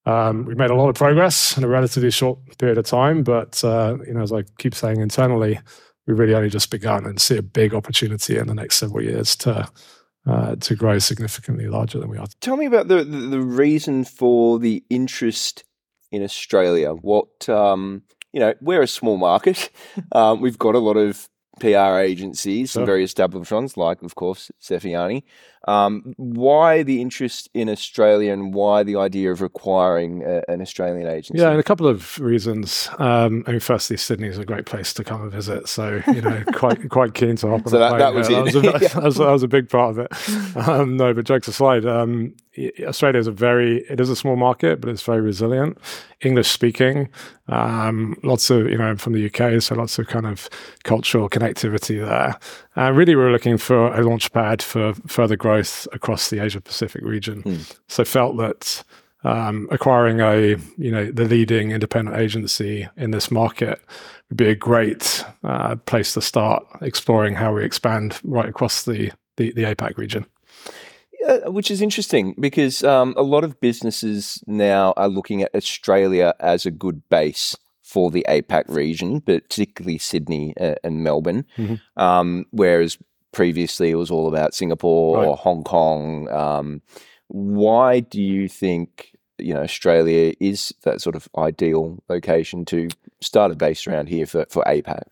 [0.05, 3.63] um, we've made a lot of progress in a relatively short period of time but
[3.63, 5.59] uh, you know as i keep saying internally
[6.05, 9.35] we've really only just begun and see a big opportunity in the next several years
[9.35, 9.67] to
[10.25, 14.57] uh, to grow significantly larger than we are Tell me about the, the, reason for
[14.57, 15.65] the interest
[16.13, 16.93] in Australia.
[16.93, 19.69] What, um, you know, we're a small market.
[20.11, 21.27] Um, we've got a lot of
[21.59, 22.85] PR agencies, some Sure.
[22.85, 25.23] very established ones, like, of course, Sefiani.
[25.65, 31.07] Um, why the interest in Australia and why the idea of acquiring a, an Australian
[31.07, 31.41] agency?
[31.41, 32.89] Yeah, and a couple of reasons.
[32.99, 36.21] Um, I mean, firstly, Sydney is a great place to come and visit, so you
[36.21, 38.33] know, quite quite keen to hop on So that- that was it.
[38.33, 40.67] That was, a, that was- that was a big part of it.
[40.67, 42.35] Um, no, but jokes aside, um,
[42.85, 45.77] Australia is a very it is a small market, but it's very resilient.
[46.21, 47.09] English speaking,
[47.47, 50.49] um, lots of you know from the UK, so lots of kind of
[50.83, 52.37] cultural connectivity there.
[52.77, 55.52] Uh, really, we're looking for a launch pad for further growth
[55.91, 57.41] across the Asia Pacific region.
[57.41, 57.57] Hmm.
[57.87, 58.83] So felt that
[59.23, 63.79] um, acquiring a you know the leading independent agency in this market
[64.29, 69.11] would be a great uh, place to start exploring how we expand right across the
[69.37, 70.25] the, the APAC region.
[71.19, 76.33] Yeah, which is interesting because um, a lot of businesses now are looking at Australia
[76.39, 81.45] as a good base for the APAC region, but particularly Sydney uh, and Melbourne.
[81.57, 81.79] Mhm.
[81.95, 82.97] Um, whereas
[83.33, 86.29] previously it was all about Singapore or Hong Kong.
[86.29, 86.81] Um,
[87.27, 92.87] why do you think you know Australia is that sort of ideal location to
[93.21, 95.03] start a base around here for, for APAC?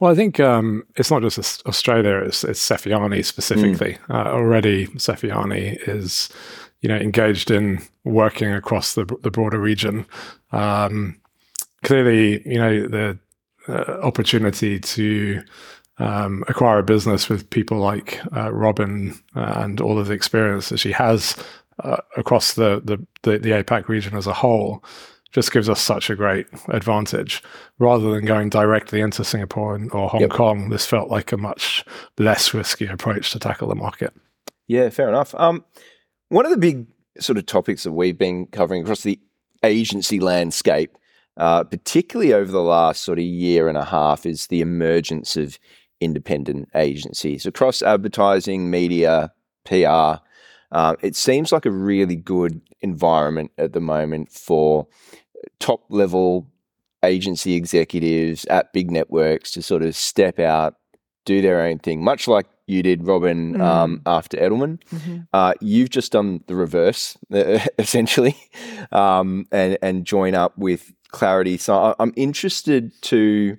[0.00, 3.98] Well, I think um, it's not just Australia; it's, it's Sefiani specifically.
[4.10, 6.28] Uh, already, Sefiani is,
[6.80, 10.04] you know, engaged in working across the the broader region.
[10.50, 11.20] Um,
[11.84, 13.18] clearly, you know, the
[13.68, 15.42] uh, opportunity to
[15.98, 20.68] um, acquire a business with people like uh, Robyn uh, and all of the experience
[20.70, 21.36] that she has
[21.82, 24.84] uh, across the, the the the APAC region as a whole
[25.32, 27.42] just gives us such a great advantage.
[27.78, 30.30] Rather than going directly into Singapore and, or Hong Yep.
[30.30, 31.84] Kong, this felt like a much
[32.18, 34.12] less risky approach to tackle the market.
[34.68, 35.34] Yeah, fair enough.
[35.36, 35.64] Um,
[36.28, 36.86] one of the big
[37.18, 39.18] sort of topics that we've been covering across the
[39.62, 40.96] agency landscape,
[41.36, 45.58] uh, particularly over the last sort of year and a half, is the emergence of
[46.02, 49.32] independent agencies across advertising, media,
[49.64, 50.20] PR.
[50.70, 54.86] Uh, it seems like a really good environment at the moment for
[55.60, 56.46] top level
[57.04, 60.74] agency executives at big networks to sort of step out,
[61.24, 63.60] do their own thing, much like you did, Robyn, Mm.
[63.60, 64.78] um, after Edelman.
[65.32, 67.18] Uh, you've just done the reverse,
[67.78, 68.36] essentially,
[68.92, 71.58] um, and and join up with Clarity.
[71.58, 73.56] So I- I'm interested to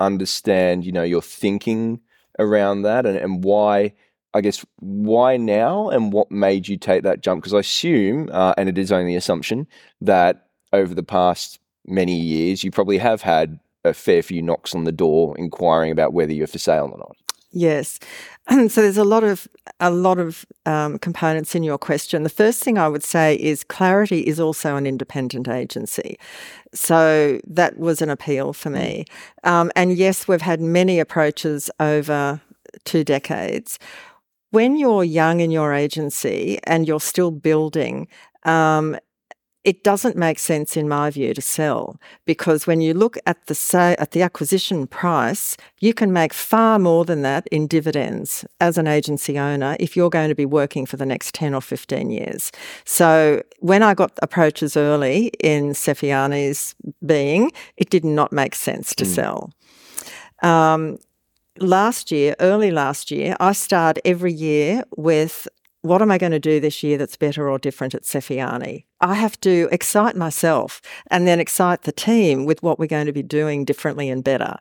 [0.00, 2.00] understand, you know, your thinking
[2.38, 3.92] around that and, and why
[4.34, 7.42] I guess, why now and what made you take that jump?
[7.42, 9.66] Because I assume, uh, and it is only assumption,
[10.02, 14.84] that over the past many years, you probably have had a fair few knocks on
[14.84, 17.16] the door inquiring about whether you're for sale or not.
[17.50, 17.98] Yes,
[18.46, 19.48] and so there's a lot of
[19.80, 22.22] a lot of um, components in your question.
[22.22, 26.18] The first thing I would say is Clarity is also an independent agency,
[26.74, 29.04] so that was an appeal for me.
[29.44, 32.40] Um, and yes, we've had many approaches over
[32.84, 33.78] two decades.
[34.50, 38.08] When you're young in your agency and you're still building,
[38.44, 38.96] um,
[39.64, 43.54] it doesn't make sense in my view to sell because when you look at the
[43.54, 48.78] say at the acquisition price you can make far more than that in dividends as
[48.78, 52.10] an agency owner if you're going to be working for the next 10 or 15
[52.10, 52.52] years
[52.84, 59.04] so when i got approaches early in Sefiani's being it did not make sense to
[59.04, 59.08] mm.
[59.08, 59.52] sell
[60.42, 60.98] um,
[61.58, 65.48] last year early last year i start every year with
[65.82, 68.84] what am I going to do this year that's better or different at Sefiani?
[69.00, 73.12] I have to excite myself and then excite the team with what we're going to
[73.12, 74.56] be doing differently and better.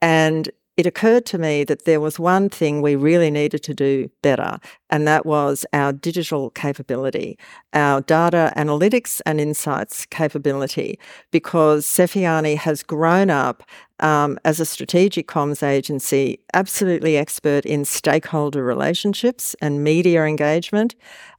[0.00, 4.10] And it occurred to me that there was one thing we really needed to do
[4.22, 4.58] better,
[4.88, 7.38] and that was our digital capability,
[7.74, 10.98] our data analytics and insights capability,
[11.30, 13.62] because Sefiani has grown up
[14.00, 20.94] um, as a strategic comms agency, absolutely expert in stakeholder relationships and media engagement.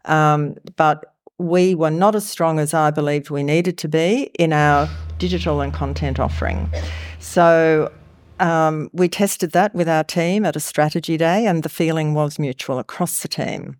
[0.06, 4.54] Um, but we were not as strong as I believed we needed to be in
[4.54, 6.72] our digital and content offering.
[7.19, 7.91] So
[8.39, 12.39] um, we tested that with our team at a strategy day, and the feeling was
[12.39, 13.78] mutual across the team.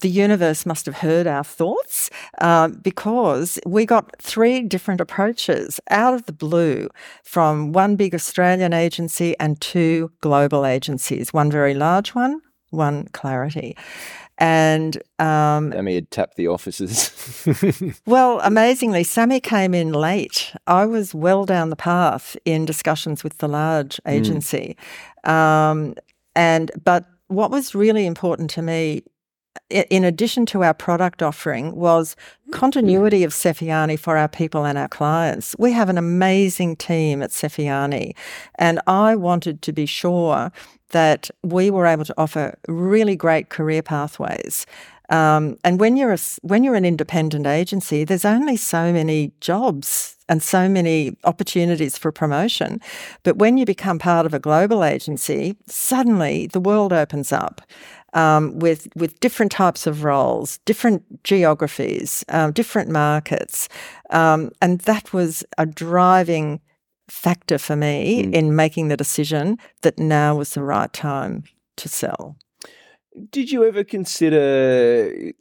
[0.00, 2.08] The universe must have heard our thoughts
[2.40, 6.88] uh, because we got three different approaches out of the blue
[7.24, 13.76] from one big Australian agency and two global agencies, one very large one, one Clarity.
[14.40, 17.12] And um, Sami had tapped the offices.
[18.06, 20.54] well, amazingly, Sami came in late.
[20.68, 24.10] I was well down the path in discussions with the large hmm.
[24.10, 24.76] agency.
[25.26, 25.30] Mm.
[25.30, 25.94] Um,
[26.36, 29.02] and but what was really important to me
[29.70, 32.16] in addition to our product offering, was
[32.50, 35.54] continuity of Sefiani for our people and our clients.
[35.58, 38.14] We have an amazing team at Sefiani,
[38.54, 40.50] and I wanted to be sure
[40.90, 44.64] that we were able to offer really great career pathways.
[45.10, 50.16] Um, and when you're a, when you're an independent agency, there's only so many jobs
[50.28, 52.80] and so many opportunities for promotion.
[53.22, 57.62] But when you become part of a global agency, suddenly the world opens up
[58.14, 63.68] um, with with different types of roles, different geographies, um, different markets,
[64.10, 66.60] um, and that was a driving
[67.08, 68.34] factor for me mm.
[68.34, 71.44] in making the decision that now was the right time
[71.76, 72.36] to sell.
[73.30, 75.32] Did you ever consider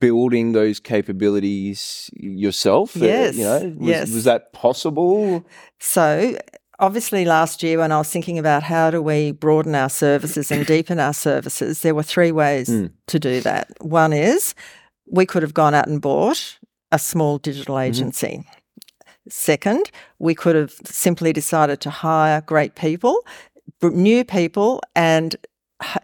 [0.00, 2.94] building those capabilities yourself?
[2.96, 3.34] Yes.
[3.34, 4.10] Uh, you know, was, yes.
[4.10, 5.44] was that possible?
[5.80, 6.36] So
[6.78, 10.66] obviously last year when I was thinking about how do we broaden our services and
[10.66, 12.90] deepen our services, there were three ways mm.
[13.08, 13.68] to do that.
[13.80, 14.54] One is
[15.10, 16.58] we could have gone out and bought
[16.92, 17.90] a small digital mm-hmm.
[17.90, 18.26] agency.
[18.26, 19.30] Mm-hmm.
[19.30, 23.24] Second, we could have simply decided to hire great people,
[23.82, 25.36] new people, and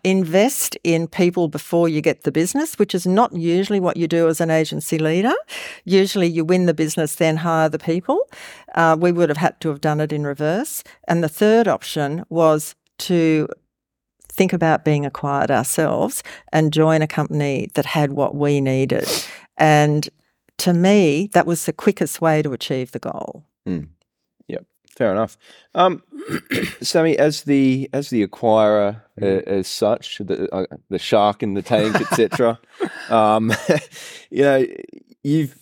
[0.04, 4.28] invest in people before you get the business, which is not usually what you do
[4.28, 5.34] as an agency leader.
[5.84, 8.28] Usually you win the business, then hire the people.
[8.74, 10.84] Uh, we would have had to have done it in reverse.
[11.08, 13.48] And the third option was to
[14.28, 19.08] think about being acquired ourselves and join a company that had what we needed.
[19.56, 20.08] And
[20.58, 23.44] to me, that was the quickest way to achieve the goal.
[23.66, 23.88] Mm
[24.94, 25.36] fair enough.
[25.74, 26.02] Um,
[26.80, 31.62] Sami, as the as the acquirer uh, as such, the uh, the shark in the
[31.62, 32.58] tank, etc.
[33.10, 33.52] um,
[34.30, 34.66] you know,
[35.22, 35.58] you've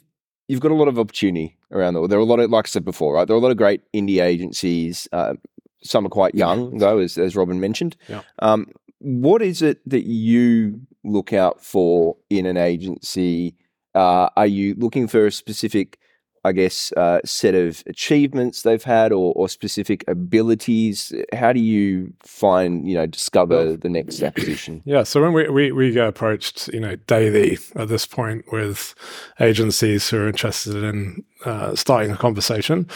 [0.48, 2.10] you've got a lot of opportunity around the world.
[2.10, 3.26] There are a lot of, like I said before, right?
[3.26, 5.08] There are a lot of great indie agencies.
[5.12, 5.34] Uh,
[5.82, 7.96] some are quite young, though, as as Robyn mentioned.
[8.08, 8.22] Yeah.
[8.38, 8.68] Um,
[8.98, 13.56] what is it that you look out for in an agency?
[13.94, 15.98] Uh, are you looking for a specific
[16.44, 21.12] I guess, uh, set of achievements they've had or, or, specific abilities?
[21.32, 24.82] How do you find, you know, discover well, the next acquisition?
[24.84, 28.94] Yeah, so when we, we, we get approached, you know, daily at this point with
[29.38, 32.88] agencies who are interested in uh, starting a conversation,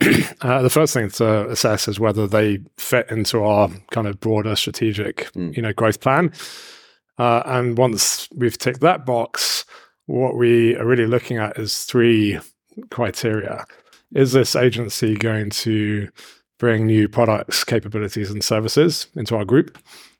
[0.40, 4.56] uh, the first thing to assess is whether they fit into our kind of broader
[4.56, 5.54] strategic, mm.
[5.56, 6.32] you know, growth plan.
[7.18, 9.64] Uh, and once we've ticked that box,
[10.06, 12.38] what we are really looking at is three
[12.90, 13.64] criteria.
[14.14, 16.08] Is this agency going to
[16.58, 19.78] bring new products, capabilities, and services into our group?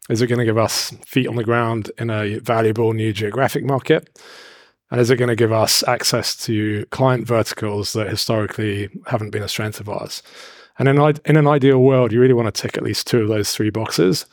[0.09, 3.65] Is it going to give us feet on the ground in a valuable new geographic
[3.65, 4.19] market?
[4.91, 9.43] And is it going to give us access to client verticals that historically haven't been
[9.43, 10.23] a strength of ours?
[10.79, 13.29] And in, in an ideal world, you really want to tick at least two of
[13.29, 14.27] those three boxes.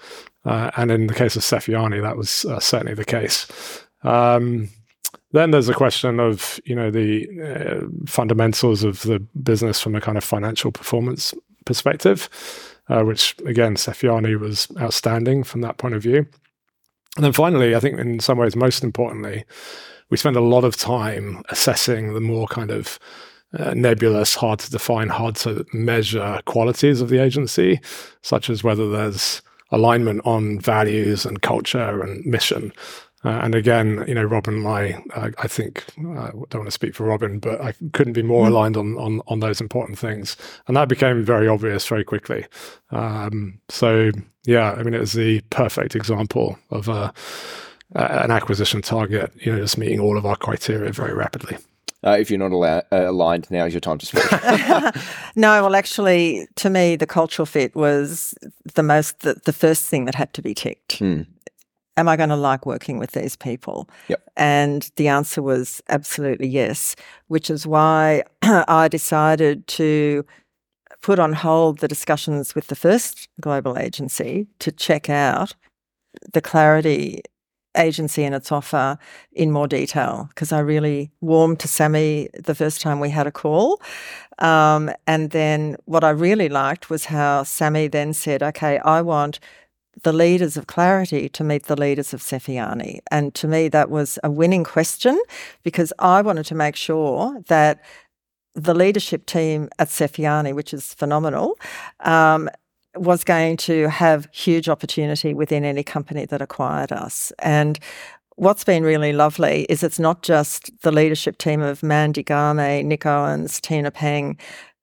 [0.45, 3.47] Uh, and in the case of Sefiani, that was uh, certainly the case.
[4.03, 4.69] Um,
[5.35, 10.01] then there's a question of you know the uh, fundamentals of the business from a
[10.01, 11.33] kind of financial performance
[11.65, 12.29] perspective,
[12.89, 16.25] uh, which again Sefiani was outstanding from that point of view.
[17.17, 19.45] And then finally, I think in some ways most importantly,
[20.09, 22.99] we spend a lot of time assessing the more kind of
[23.57, 27.79] uh, nebulous, hard to define, hard to measure qualities of the agency,
[28.21, 32.71] such as whether there's alignment on values and culture and mission.
[33.25, 36.71] Uh, and again, you know, Robyn and I, uh, I think, I don't want to
[36.71, 38.49] speak for Robyn, but I couldn't be more mm.
[38.49, 40.37] aligned on, on, on those important things.
[40.67, 42.45] And that became very obvious very quickly.
[42.91, 44.11] Um, so,
[44.45, 47.11] yeah, I mean, it was the perfect example of a,
[47.95, 51.57] an acquisition target, you know, just meeting all of our criteria very rapidly.
[52.05, 54.23] Uh, if you're not allow- uh, aligned, now is your time to speak.
[55.35, 58.35] no, well, actually, to me, the cultural fit was
[58.75, 60.99] the most the, the first thing that had to be ticked.
[60.99, 61.25] Mm.
[61.97, 63.89] Am I going to like working with these people?
[64.09, 64.21] Yep.
[64.35, 66.95] And the answer was absolutely yes,
[67.27, 70.25] which is why I decided to
[71.01, 75.53] put on hold the discussions with the first global agency to check out
[76.33, 77.21] the clarity
[77.77, 78.97] agency and its offer
[79.33, 83.31] in more detail because I really warmed to Sami the first time we had a
[83.31, 83.81] call.
[84.39, 89.39] Um, and then what I really liked was how Sami then said, okay, I want
[90.03, 92.99] the leaders of Clarity to meet the leaders of Sefiani.
[93.11, 95.19] And to me, that was a winning question
[95.63, 97.81] because I wanted to make sure that
[98.53, 101.57] the leadership team at Sefiani, which is phenomenal,
[102.01, 102.49] um,
[102.95, 107.33] was going to have huge opportunity within any company that acquired us.
[107.39, 107.77] And
[108.35, 113.05] what's been really lovely is it's not just the leadership team of Mandy Game, Nick
[113.05, 114.37] Owens, Tina Peng,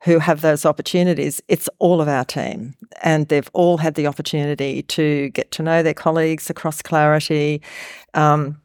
[0.05, 2.75] who have those opportunities, it's all of our team.
[3.03, 7.63] And they've all had the opportunity to get to know their colleagues across Clarity,
[8.15, 8.61] um,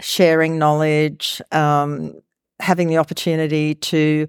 [0.00, 2.14] sharing knowledge, um,
[2.60, 4.26] having the opportunity to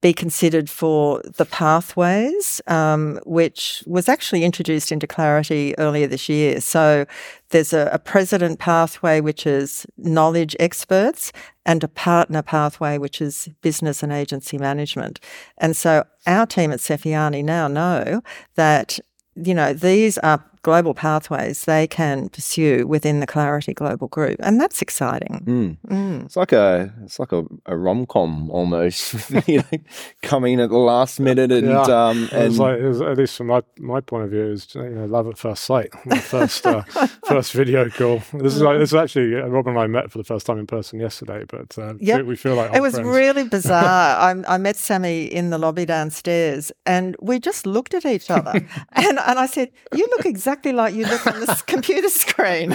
[0.00, 6.60] be considered for the pathways, um, which was actually introduced into Clarity earlier this year.
[6.60, 7.04] So
[7.50, 11.32] there's a, a, president pathway, which is knowledge experts,
[11.66, 15.20] and a partner pathway, which is business and agency management.
[15.58, 18.22] And so our team at Sefiani now know
[18.54, 18.98] that
[19.36, 24.60] you know these are global pathways they can pursue within the Clarity Global Group, and
[24.60, 25.42] that's exciting.
[25.46, 25.76] Mm.
[25.88, 26.24] Mm.
[26.26, 29.78] It's like a it's like a, a rom com almost, you know,
[30.22, 31.82] coming at the last minute and yeah.
[31.82, 34.74] um and it like, it was, at least from my my point of view, is
[34.74, 35.90] you know love at first sight.
[36.04, 36.82] My first uh,
[37.28, 38.22] first video call.
[38.34, 40.58] This is like this is actually uh, Rob and I met for the first time
[40.58, 42.24] in person yesterday, but uh, yep.
[42.24, 43.08] we feel like it was friends.
[43.08, 43.84] really bizarre.
[44.46, 48.52] I, I met Sami in the lobby downstairs, and we just looked at each other,
[48.92, 52.70] and and I said, "You look exactly." Exactly like you look on this computer screen.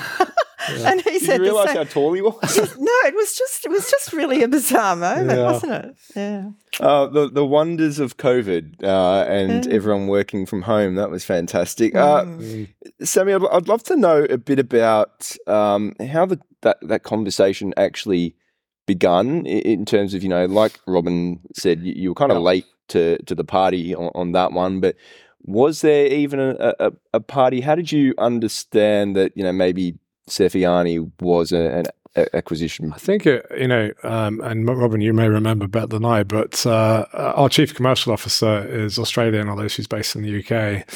[0.69, 0.91] Yeah.
[0.91, 3.69] and he Did said, "You realise how tall he was?" no, it was just it
[3.69, 5.43] was just really a bizarre moment, yeah.
[5.43, 5.95] wasn't it?
[6.15, 6.49] Yeah.
[6.79, 11.93] Uh, the the wonders of COVID uh, and everyone working from home that was fantastic.
[11.95, 12.69] Uh, mm.
[13.03, 17.73] Sami, I'd, I'd, love to know a bit about um, how the, that that conversation
[17.75, 18.35] actually
[18.85, 22.41] begun in, in terms of you know, like Robyn said, you, you were kind of
[22.41, 24.95] late to to the party on, on that one, but
[25.45, 27.61] was there even a, a, a, party?
[27.61, 29.95] How did you understand that, you know, maybe
[30.27, 31.83] Sefiani was a,
[32.15, 32.91] an acquisition?
[32.93, 36.65] I think, it, you know, um, and Robyn, you may remember better than I, but
[36.65, 40.87] uh, our chief commercial officer is Australian, although she's based in the UK.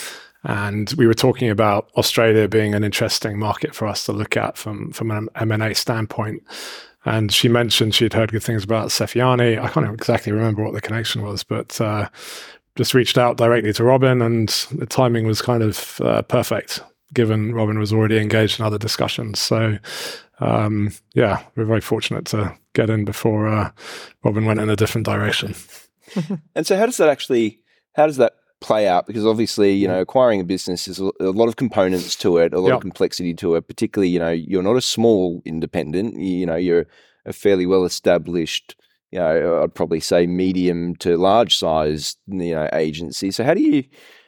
[0.44, 4.58] And we were talking about Australia being an interesting market for us to look at
[4.58, 6.42] from, from an M&A standpoint.
[7.06, 9.62] And she mentioned she'd heard good things about Sefiani.
[9.62, 12.10] I can't exactly remember what the connection was, but uh,
[12.80, 16.82] just reached out directly to Robyn, and the timing was kind of uh, perfect,
[17.14, 19.38] given Robyn was already engaged in other discussions.
[19.42, 19.78] So,
[20.40, 23.72] um, yeah, we're very fortunate to get in before uh,
[24.24, 25.56] Robyn went in a different direction.
[26.56, 27.60] and so, how does that actually?
[27.98, 29.08] How does that play out?
[29.08, 32.62] Because obviously, you know, acquiring a business is a lot of components to it, a
[32.62, 32.76] lot yep.
[32.76, 33.68] of complexity to it.
[33.68, 36.16] Particularly, you know, you're not a small independent.
[36.16, 36.88] You know, you're
[37.26, 38.78] a fairly well established
[39.12, 43.32] you know, I'd probably say medium to large size, you know, agency.
[43.32, 43.84] So how do you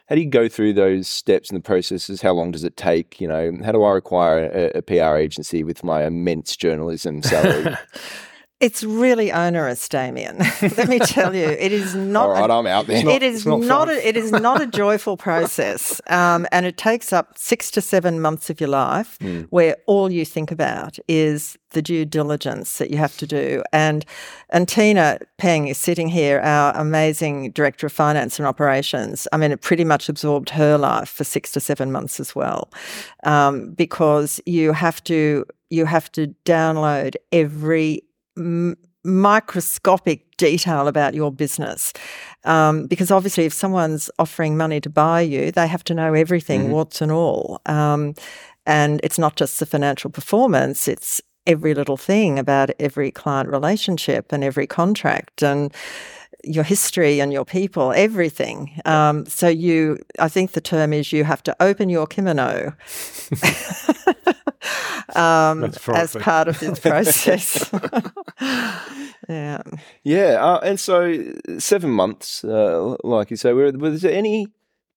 [0.08, 2.20] how do you go through those steps and the processes?
[2.20, 3.20] How long does it take?
[3.20, 7.76] You know, how do I acquire a, a PR agency with my immense journalism salary?
[8.62, 10.38] It's really onerous, Damien.
[10.62, 12.28] Let me tell you, it is not.
[12.28, 13.08] All right, i am out there.
[13.08, 13.58] It is not.
[13.58, 17.80] not a, it is not a joyful process, um, and it takes up six to
[17.80, 19.48] seven months of your life, mm.
[19.50, 23.64] where all you think about is the due diligence that you have to do.
[23.72, 24.04] And
[24.50, 29.26] and Tina Peng is sitting here, our amazing director of finance and operations.
[29.32, 32.70] I mean, it pretty much absorbed her life for six to seven months as well,
[33.24, 38.04] um, because you have to you have to download every
[38.36, 41.92] m- microscopic detail about your business.
[42.44, 46.62] Um, because obviously, if someone's offering money to buy you, they have to know everything,
[46.62, 46.72] mm-hmm.
[46.72, 47.60] warts and all.
[47.66, 48.14] Um,
[48.66, 54.32] and it's not just the financial performance, it's every little thing about every client relationship
[54.32, 55.72] and every contract and
[56.44, 58.80] your history and your people, everything.
[58.84, 62.74] Um, so you, I think the term is you have to open your kimono
[65.16, 67.70] um, as part of this process.
[69.28, 69.62] yeah.
[70.04, 70.38] Yeah.
[70.40, 74.48] Uh, and so seven months, uh, like you say, was there any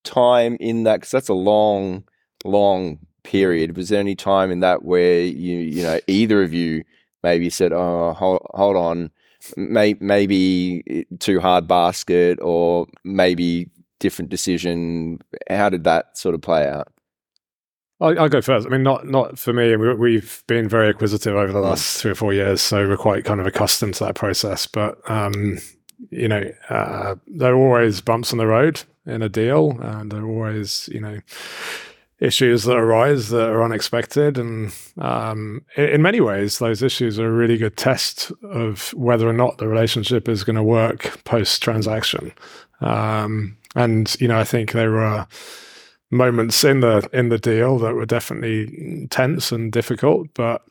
[0.04, 2.04] time in that, because that's a long,
[2.44, 6.84] long period, was there any time in that where you, you know, either of you
[7.24, 9.10] maybe said, oh, hold, hold on,
[9.58, 15.20] may, maybe too hard basket or maybe different decision?
[15.50, 16.90] How did that sort of play out?
[18.02, 18.68] I'll, go first.
[18.68, 19.76] I mean, not not for me.
[19.76, 23.24] We, have been very acquisitive over the last three or four years, so we're quite
[23.24, 24.68] kind of accustomed to that process.
[24.68, 25.60] But um,
[26.10, 30.22] you know, uh, there are always bumps on the road in a deal, and there
[30.22, 31.20] are always you know
[32.20, 37.28] issues that arise that are unexpected, and um, in, in many ways, those issues are
[37.28, 41.64] a really good test of whether or not the relationship is going to work post
[41.64, 42.34] transaction.
[42.82, 45.28] Um, and you know, I think there were
[46.16, 50.64] moments in the in the deal that were definitely tense and difficult, but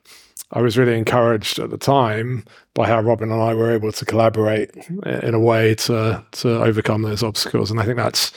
[0.53, 4.05] I was really encouraged at the time by how Robin and I were able to
[4.05, 4.71] collaborate
[5.05, 8.33] in a way to to overcome those obstacles, and I think that's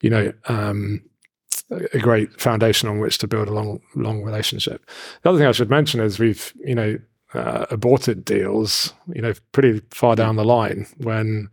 [0.00, 1.02] you know um,
[1.70, 4.84] a great foundation on which to build a long long relationship.
[5.22, 6.98] The other thing I should mention is we've you know
[7.34, 11.48] uh, aborted deals you know pretty far down the line when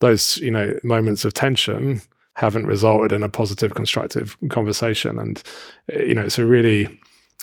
[0.00, 2.02] those you know moments of tension
[2.34, 5.18] haven't resulted in a positive, constructive conversation.
[5.18, 5.42] And
[5.92, 6.86] eh, you know, it's a really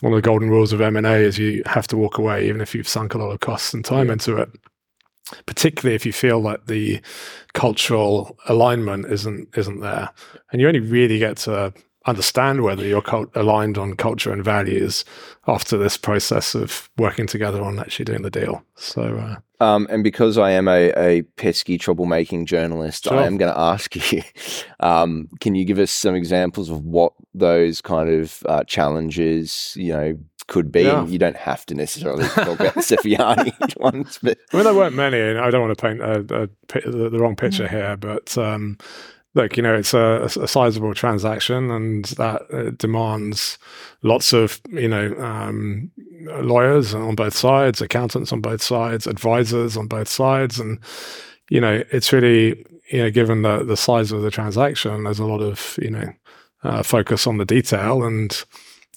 [0.01, 2.47] one of the golden rules of M and A is you have to walk away,
[2.47, 4.49] even if you've sunk a lot of costs and time into it.
[5.45, 6.99] Particularly if you feel like the
[7.53, 10.09] cultural alignment isn't isn't there,
[10.51, 11.73] and you only really get to
[12.05, 13.03] understand whether you're
[13.35, 15.05] aligned on culture and values
[15.47, 18.63] after this process of working together on actually doing the deal.
[18.75, 23.19] So, uh, um, and because I am a, a pesky troublemaking journalist, sure.
[23.19, 24.23] I am going to ask you:
[24.79, 29.93] um, Can you give us some examples of what those kind of uh, challenges, you
[29.93, 30.83] know, could be?
[30.83, 31.05] Yeah.
[31.05, 34.95] You don't have to necessarily talk about the Sefiani ones, but I mean, there weren't
[34.95, 38.35] many, and I don't want to paint a, a, the, the, wrong picture here, but.
[38.37, 38.77] Um,
[39.33, 43.57] look, you know, it's a, a sizable transaction and that uh, demands
[44.03, 45.89] lots of, you know, um,
[46.41, 50.59] lawyers on both sides, accountants on both sides, advisors on both sides.
[50.59, 50.79] And,
[51.49, 55.25] you know, it's really, you know, given the, the size of the transaction, there's a
[55.25, 56.13] lot of, you know,
[56.63, 58.43] uh, focus on the detail and,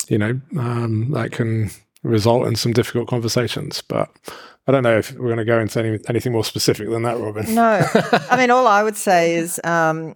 [0.08, 1.70] you know, um, that can
[2.02, 3.82] result in some difficult conversations.
[3.82, 4.10] But
[4.66, 7.18] I don't know if we're going to go into any, anything more specific than that,
[7.18, 7.54] Robyn.
[7.54, 7.86] No,
[8.30, 10.14] I mean, all I would say is um,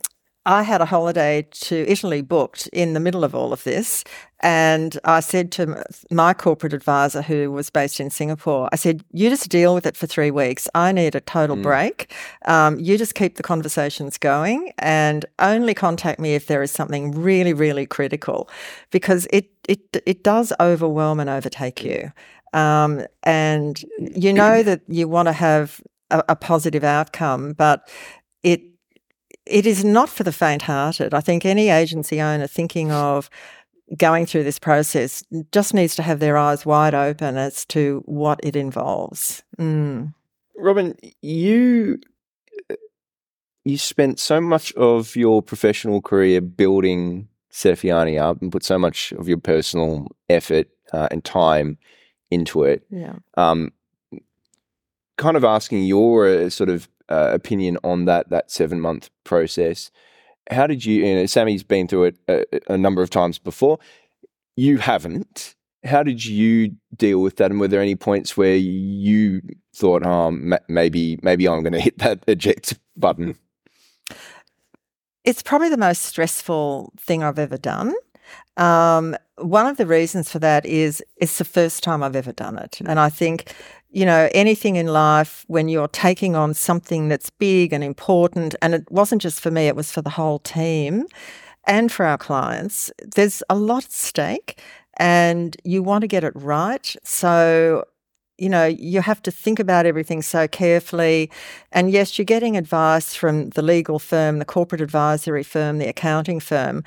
[0.49, 4.03] I had a holiday to Italy booked in the middle of all of this.
[4.41, 9.29] And I said to my corporate advisor, who was based in Singapore, I said, You
[9.29, 10.67] just deal with it for three weeks.
[10.75, 11.63] I need a total mm.
[11.63, 12.15] break.
[12.47, 17.13] Um, you just keep the conversations going and only contact me if there is something
[17.13, 18.49] really, really critical
[18.91, 22.11] because it, it, it does overwhelm and overtake you.
[22.53, 25.81] Um, and you know that you want to have
[26.11, 27.89] a, a positive outcome, but
[28.43, 28.63] it
[29.47, 31.15] it is not for the faint-hearted.
[31.15, 33.31] I think any agency owner thinking of
[33.97, 38.39] going through this process just needs to have their eyes wide open as to what
[38.43, 39.43] it involves.
[39.59, 40.13] Mm.
[40.57, 41.99] Robyn, you
[43.65, 49.13] you spent so much of your professional career building Sefiani up and put so much
[49.13, 51.79] of your personal effort uh, and time
[52.31, 52.85] into it.
[52.91, 53.17] Yeah.
[53.37, 53.73] Um,
[55.17, 59.91] kind of asking your uh, sort of uh, opinion on that that seven month process.
[60.51, 61.05] How did you?
[61.05, 63.79] you know, Sami's been through it a, a, number of times before.
[64.57, 65.55] You haven't.
[65.85, 67.51] How did you deal with that?
[67.51, 69.43] And were there any points where you
[69.75, 70.31] thought, "Oh,
[70.69, 73.37] maybe maybe I'm going to hit that eject button"?
[75.25, 77.95] It's probably the most stressful thing I've ever done.
[78.57, 82.59] Um, one of the reasons for that is it's the first time I've ever done
[82.59, 82.81] it.
[82.85, 83.55] And I think
[83.91, 88.75] you know, anything in life when you're taking on something that's big and important, and
[88.75, 91.07] it wasn't just for me, it was for the whole team
[91.69, 94.61] and for our clients, there's a lot at stake
[94.97, 96.97] and you want to get it right.
[97.05, 97.85] So,
[98.39, 101.31] you know, you have to think about everything so carefully.
[101.71, 106.41] And yes, you're getting advice from the legal firm, the corporate advisory firm, the accounting
[106.41, 106.85] firm.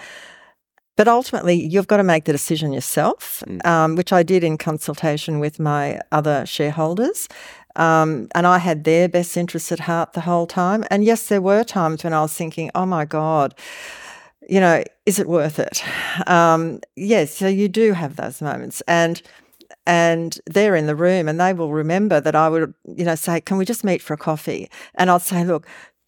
[1.01, 3.65] But ultimately, you've got to make the decision yourself, mm.
[3.65, 7.27] um, which I did in consultation with my other shareholders.
[7.75, 10.85] Um, and I had their best interests at heart the whole time.
[10.91, 13.55] And yes, there were times when I was thinking, oh my God,
[14.47, 15.83] you know, is it worth it?
[16.29, 18.81] Um, yes, so you do have those moments.
[18.87, 19.23] And
[19.87, 23.41] and they're in the room and they will remember that I would, you know, say,
[23.41, 24.69] Can we just meet for a coffee?
[24.95, 25.65] And I'll say, Look,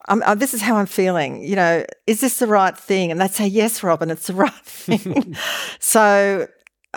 [0.10, 1.44] uh, this is how I'm feeling.
[1.44, 3.12] You know, is this the right thing?
[3.12, 5.36] And they'd say, yes, Robyn, it's the right thing.
[5.80, 6.48] so,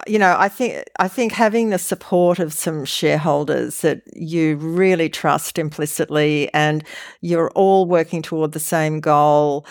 [0.06, 5.08] you know, I think I think having the support of some shareholders that you really
[5.08, 6.84] trust implicitly, and
[7.20, 9.66] you're all working toward the same goal,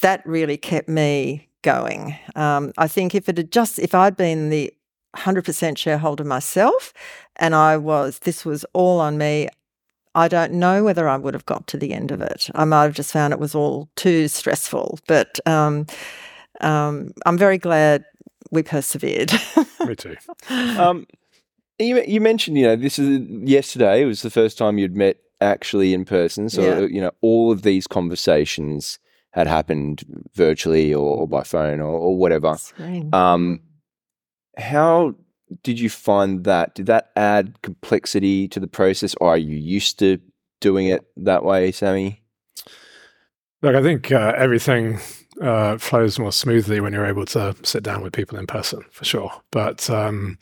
[0.00, 2.16] that really kept me going.
[2.34, 4.72] Um, I think if it had just if I'd been the
[5.16, 6.92] 100% shareholder myself
[7.36, 9.48] and I was this was all on me
[10.14, 12.50] I don't know whether I would have got to the end of it.
[12.54, 14.98] I might have just found it was all too stressful.
[15.06, 15.86] But um,
[16.60, 18.04] um, I'm very glad
[18.50, 19.32] we persevered.
[19.84, 20.16] Me too.
[20.50, 21.06] Um,
[21.78, 24.02] you, you mentioned, you know, this is yesterday.
[24.02, 26.48] It was the first time you'd met actually in person.
[26.48, 26.86] So, yeah.
[26.86, 28.98] you know, all of these conversations
[29.32, 30.04] had happened
[30.34, 32.56] virtually or, or by phone or, or whatever.
[33.12, 33.60] Um,
[34.58, 35.14] how
[35.62, 36.74] did you find that?
[36.74, 40.18] Did that add complexity to the process, or are you used to
[40.60, 42.22] doing it that way, Sami?
[43.62, 44.98] Look, I think uh, everything
[45.40, 49.04] uh, flows more smoothly when you're able to sit down with people in person, for
[49.04, 49.32] sure.
[49.50, 50.38] But um,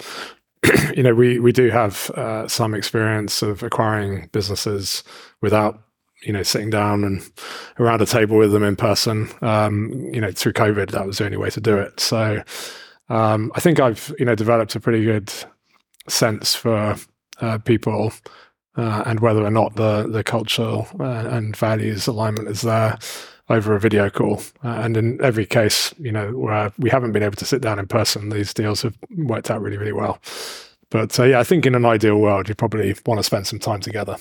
[0.94, 5.04] you know, we we do have uh, some experience of acquiring businesses
[5.40, 5.82] without
[6.22, 7.30] you know sitting down and
[7.78, 9.28] around a table with them in person.
[9.42, 12.00] Um, you know, through COVID, that was the only way to do it.
[12.00, 12.42] So
[13.10, 15.32] um, I think I've you know developed a pretty good
[16.08, 16.96] sense for
[17.40, 18.12] uh, people
[18.76, 22.98] uh, and whether or not the the cultural uh, and values alignment is there
[23.50, 24.40] over a video call.
[24.64, 27.80] Uh, and in every case, you know, where we haven't been able to sit down
[27.80, 30.20] in person, these deals have worked out really, really well.
[30.88, 33.58] But uh, yeah, I think in an ideal world, you probably want to spend some
[33.58, 34.16] time together.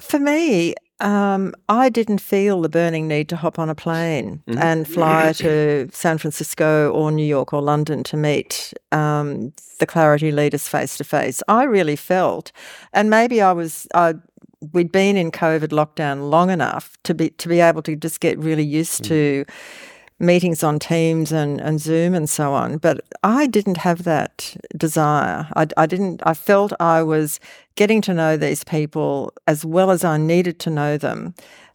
[0.00, 4.58] For me, um, I didn't feel the burning need to hop on a plane mm-hmm.
[4.58, 10.32] and fly to San Francisco or New York or London to meet um, the Clarity
[10.32, 11.42] leaders face to face.
[11.46, 12.50] I really felt,
[12.92, 14.14] and maybe I was, I,
[14.72, 18.38] we'd been in COVID lockdown long enough to be to be able to just get
[18.38, 19.08] really used mm.
[19.08, 19.44] to
[20.18, 22.78] meetings on Teams and, and Zoom and so on.
[22.78, 25.48] But I didn't have that desire.
[25.54, 27.40] I, I didn't, I felt I was
[27.76, 31.34] getting to know these people as well as I needed to know them.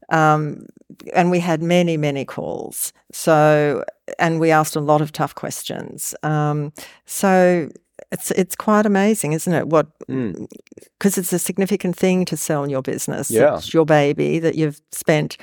[0.10, 0.66] Um,
[1.14, 2.94] and we had many, many calls.
[3.12, 3.84] So,
[4.20, 6.14] and we asked a lot of tough questions.
[6.24, 6.74] Um,
[7.06, 7.70] so
[8.12, 9.68] it's it's quite amazing, isn't it?
[9.68, 11.18] What because mm.
[11.18, 13.32] it's a significant thing to sell your business.
[13.32, 13.56] Yeah.
[13.56, 15.38] It's your baby that you've spent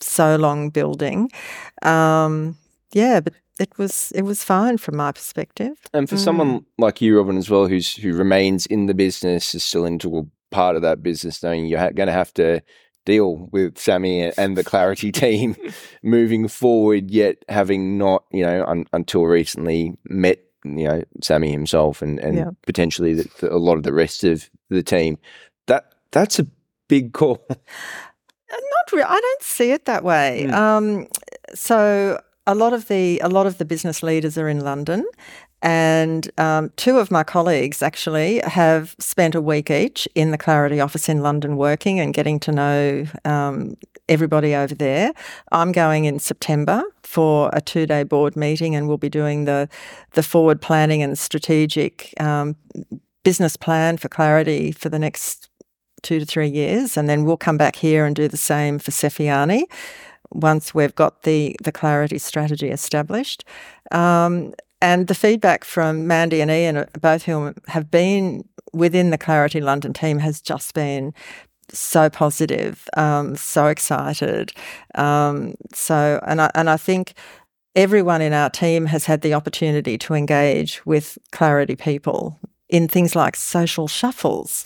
[0.00, 1.30] so long building.
[1.82, 2.56] Um,
[2.92, 5.78] yeah, but it was it was fine from my perspective.
[5.92, 6.24] And for mm.
[6.24, 10.30] someone like you, Robyn, as well, who's who remains in the business, is still integral
[10.50, 12.60] part of that business, knowing you're ha- going to have to
[13.04, 15.56] deal with Sami and the Clarity team
[16.02, 22.02] moving forward, yet having not, you know, un- until recently met, you know, Sami himself
[22.02, 22.50] and and yeah.
[22.66, 25.18] potentially the, the, a lot of the rest of the team.
[25.66, 26.46] That that's a
[26.88, 27.46] big call.
[28.56, 29.04] Not really.
[29.04, 30.46] I don't see it that way.
[30.48, 30.52] Mm.
[30.52, 31.08] Um,
[31.54, 35.04] so a lot of the a lot of the business leaders are in London,
[35.62, 40.80] and um, two of my colleagues actually have spent a week each in the Clarity
[40.80, 43.76] office in London working and getting to know um,
[44.08, 45.12] everybody over there.
[45.50, 49.68] I'm going in September for a two day board meeting, and we'll be doing the
[50.12, 52.54] the forward planning and strategic um,
[53.24, 55.48] business plan for Clarity for the next
[56.06, 58.92] two to three years, and then we'll come back here and do the same for
[58.92, 59.64] Sefiani
[60.30, 63.44] once we've got the the clarity strategy established.
[63.90, 69.60] Um, and the feedback from Mandy and Ian, both whom have been within the Clarity
[69.60, 71.14] London team, has just been
[71.72, 74.52] so positive, um, so excited.
[74.94, 77.14] Um, so, and I, and I think
[77.74, 82.38] everyone in our team has had the opportunity to engage with Clarity people
[82.68, 84.64] in things like social shuffles.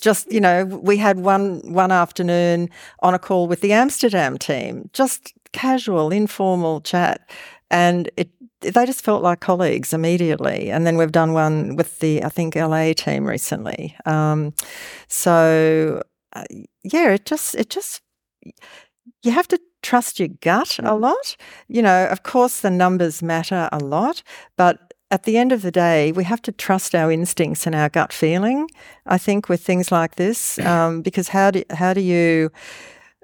[0.00, 2.70] just, you know, we had one one afternoon
[3.00, 7.28] on a call with the Amsterdam team, just casual, informal chat.
[7.70, 8.30] and it
[8.60, 10.70] they just felt like colleagues immediately.
[10.70, 13.94] And then we've done one with the I think LA team recently.
[14.06, 14.54] Um,
[15.08, 16.44] so uh,
[16.82, 18.02] yeah, it just it just
[19.22, 21.00] you have to trust your gut a mm.
[21.00, 21.36] lot.
[21.68, 24.22] You know, of course, the numbers matter a lot,
[24.56, 27.88] but at the end of the day, we have to trust our instincts and our
[27.88, 28.68] gut feeling.
[29.06, 32.50] I think with things like this, um, because how do how do you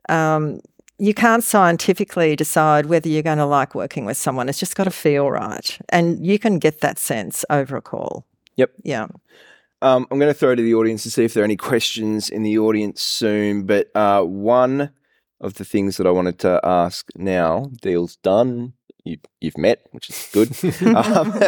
[0.09, 0.61] um,
[0.99, 4.49] you can't scientifically decide whether you're going to like working with someone.
[4.49, 8.25] It's just got to feel right, and you can get that sense over a call.
[8.57, 8.73] Yep.
[8.85, 9.07] Yeah.
[9.81, 12.31] Um, I'm going to throw to the audience to see if there are any questions
[12.31, 13.65] in the audience soon.
[13.65, 14.93] But uh, one
[15.41, 18.75] of the things that I wanted to ask now, deal's done.
[19.05, 20.51] You, have met, which is good.
[20.97, 21.41] um,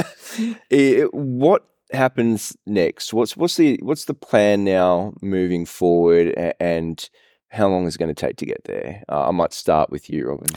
[0.70, 3.14] it, what happens next?
[3.14, 6.34] What's what's the what's the plan now moving forward?
[6.58, 7.08] And
[7.54, 9.02] how long is it going to take to get there?
[9.08, 10.50] Uh, I might start with you, Robyn.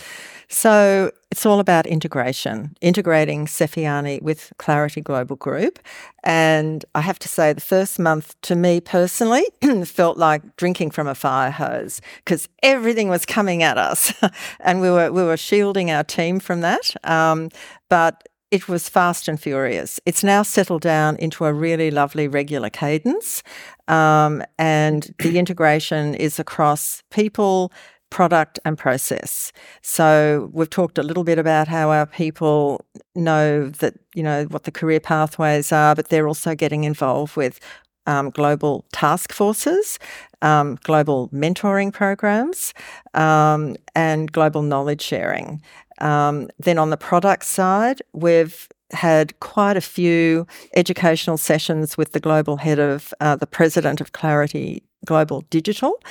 [0.49, 5.79] So it's all about integration, integrating Sefiani with Clarity Global Group.
[6.23, 9.43] And I have to say, the first month to me personally
[9.85, 14.13] felt like drinking from a fire hose because everything was coming at us,
[14.59, 16.95] and we were we were shielding our team from that.
[17.03, 17.49] Um,
[17.89, 19.99] but it was fast and furious.
[20.05, 23.43] It's now settled down into a really lovely regular cadence.
[23.87, 27.71] Um, and the integration is across people,
[28.09, 29.51] product, and process.
[29.81, 32.85] So we've talked a little bit about how our people
[33.15, 37.59] know that, you know, what the career pathways are, but they're also getting involved with
[38.05, 39.99] um, global task forces,
[40.41, 42.73] um, global mentoring programs,
[43.13, 45.61] um, and global knowledge sharing.
[45.99, 52.19] Um, then on the product side, we've had quite a few educational sessions with the
[52.19, 56.01] global head of uh, the president of Clarity Global Digital.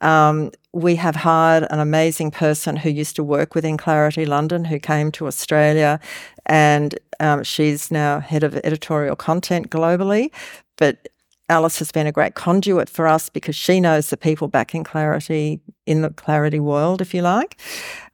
[0.00, 4.78] Um, we have hired an amazing person who used to work within Clarity London who
[4.78, 6.00] came to Australia,
[6.46, 10.30] and um, she's now head of editorial content globally.
[10.76, 11.08] But
[11.48, 14.84] Alice has been a great conduit for us because she knows the people back in
[14.84, 17.60] Clarity, in the Clarity world, if you like.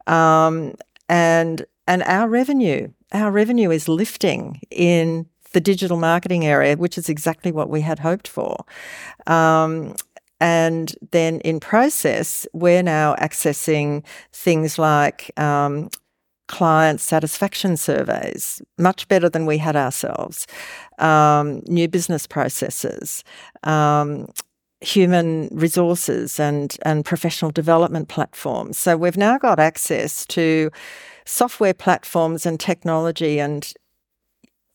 [0.09, 0.75] Um,
[1.09, 7.09] and and our revenue, our revenue is lifting in the digital marketing area, which is
[7.09, 8.65] exactly what we had hoped for.
[9.27, 9.95] Um,
[10.41, 15.89] and then in process, we're now accessing things like um,
[16.47, 20.47] client satisfaction surveys, much better than we had ourselves,
[20.99, 23.25] um, new business processes,
[23.65, 24.29] um,
[24.81, 28.79] human resources and, and professional development platforms.
[28.79, 30.71] So we've now got access to
[31.25, 33.73] software platforms and technology and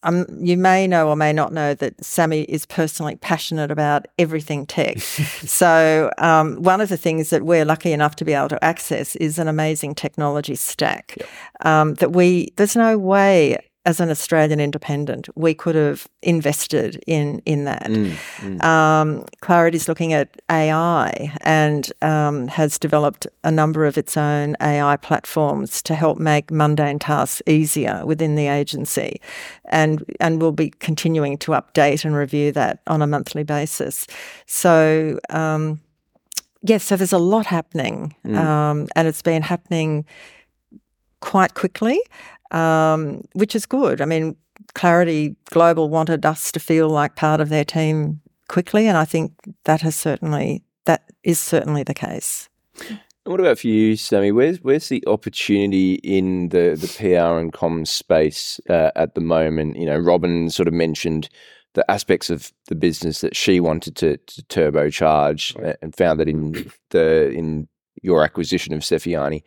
[0.04, 4.66] um, you may know or may not know that Sami is personally passionate about everything
[4.66, 5.00] tech.
[5.00, 9.16] so, um, one of the things that we're lucky enough to be able to access
[9.16, 11.30] is an amazing technology stack yep.
[11.66, 17.42] um, that we, there's no way as an Australian independent, we could have invested in
[17.46, 17.84] in that.
[17.84, 18.64] Mm, mm.
[18.64, 24.96] Um, Clarity's looking at AI and um, has developed a number of its own AI
[24.98, 29.20] platforms to help make mundane tasks easier within the agency,
[29.66, 34.08] and and we'll be continuing to update and review that on a monthly basis.
[34.46, 35.20] So.
[35.30, 35.82] Um,
[36.66, 38.38] yes, so there's a lot happening, mm.
[38.38, 40.06] Um, and it's been happening
[41.20, 42.00] quite quickly
[42.54, 44.02] um, which is good.
[44.02, 44.36] I mean,
[44.76, 49.34] Clarity Global wanted us to feel like part of their team quickly, and I think
[49.66, 52.50] that has certainly that is certainly the case.
[53.26, 54.32] What about for you, Sami?
[54.32, 59.78] Where's where's the opportunity in the the PR and comms space uh, at the moment?
[59.78, 61.30] You know, Robyn sort of mentioned
[61.74, 65.76] the aspects of the business that she wanted to, to turbocharge, right.
[65.82, 67.68] and found that in the in
[68.02, 69.42] your acquisition of Sefiani.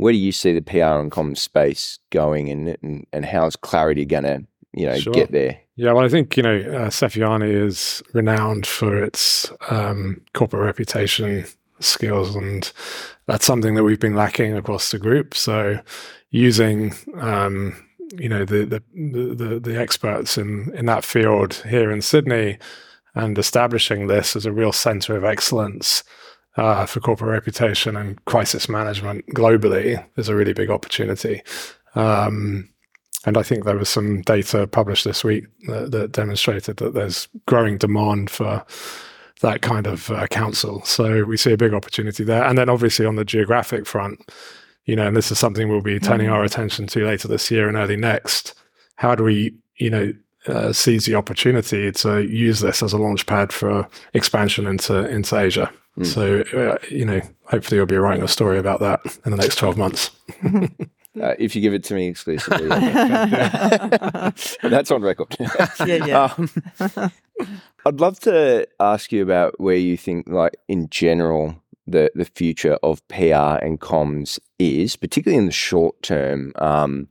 [0.00, 4.06] Where do you see the PR and comms space going, and and, and how's Clarity
[4.06, 4.42] going to
[4.72, 5.12] you know sure.
[5.12, 5.60] get there?
[5.76, 6.56] Yeah, well, I think you know
[6.90, 11.44] uh, is renowned for its um, corporate reputation,
[11.80, 12.72] skills, and
[13.26, 15.34] that's something that we've been lacking across the group.
[15.34, 15.78] So,
[16.30, 17.76] using um,
[18.16, 22.58] you know the, the the the experts in in that field here in Sydney,
[23.14, 26.04] and establishing this as a real centre of excellence
[26.56, 31.42] uh, for corporate reputation and crisis management globally is a really big opportunity.
[31.94, 32.68] Um,
[33.26, 37.28] and I think there was some data published this week that, that demonstrated that there's
[37.46, 38.64] growing demand for
[39.42, 40.82] that kind of uh, counsel.
[40.84, 42.44] So we see a big opportunity there.
[42.44, 44.30] And then obviously on the geographic front,
[44.84, 46.32] you know, and this is something we'll be turning mm.
[46.32, 48.54] our attention to later this year and early next.
[48.96, 50.12] How do we, you know,
[50.46, 55.38] uh, seize the opportunity to use this as a launch pad for expansion into into
[55.38, 55.70] Asia?
[55.98, 56.06] Mm.
[56.06, 59.56] So, uh, you know, hopefully you'll be writing a story about that in the next
[59.56, 60.10] 12 months.
[61.20, 62.68] Uh, if you give it to me exclusively,
[64.62, 65.36] that's on record.
[65.84, 66.32] yeah, yeah.
[66.38, 66.48] Um,
[67.84, 72.78] I'd love to ask you about where you think, like in general, the the future
[72.84, 76.52] of PR and comms is, particularly in the short term.
[76.54, 77.08] Um,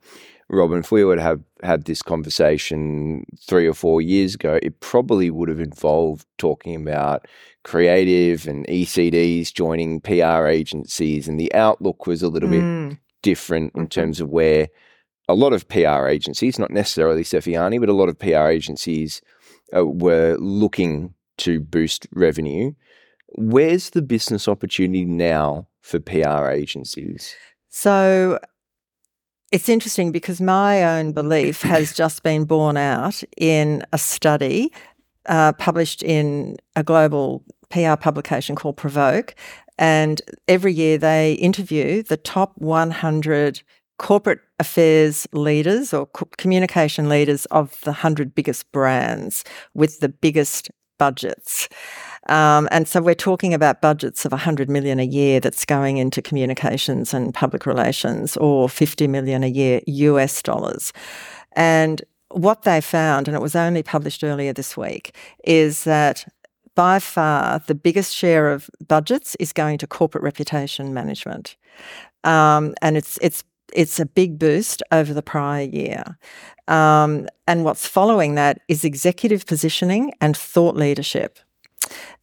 [0.49, 5.29] Robyn, if we would have had this conversation three or four years ago, it probably
[5.29, 7.27] would have involved talking about
[7.63, 12.89] creative and ECDs joining PR agencies, and the outlook was a little mm.
[12.89, 14.69] bit different in terms of where
[15.27, 19.21] a lot of PR agencies, not necessarily Sefiani, but a lot of PR agencies
[19.75, 22.73] uh, were looking to boost revenue.
[23.35, 27.35] Where's the business opportunity now for PR agencies?
[27.69, 28.39] So
[29.51, 34.71] it's interesting because my own belief has just been borne out in a study
[35.25, 39.35] uh, published in a global PR publication called Provoke.
[39.77, 43.61] And every year they interview the top 100
[43.97, 49.43] corporate affairs leaders or co- communication leaders of the 100 biggest brands
[49.73, 50.69] with the biggest
[50.99, 51.67] budgets.
[52.27, 56.21] Um, and so we're talking about budgets of 100 million a year that's going into
[56.21, 60.93] communications and public relations or 50 million a year US dollars.
[61.53, 66.31] And what they found, and it was only published earlier this week, is that
[66.75, 71.57] by far the biggest share of budgets is going to corporate reputation management.
[72.23, 73.43] Um, and it's it's
[73.73, 76.17] it's a big boost over the prior year.
[76.67, 81.39] Um, and what's following that is executive positioning and thought leadership,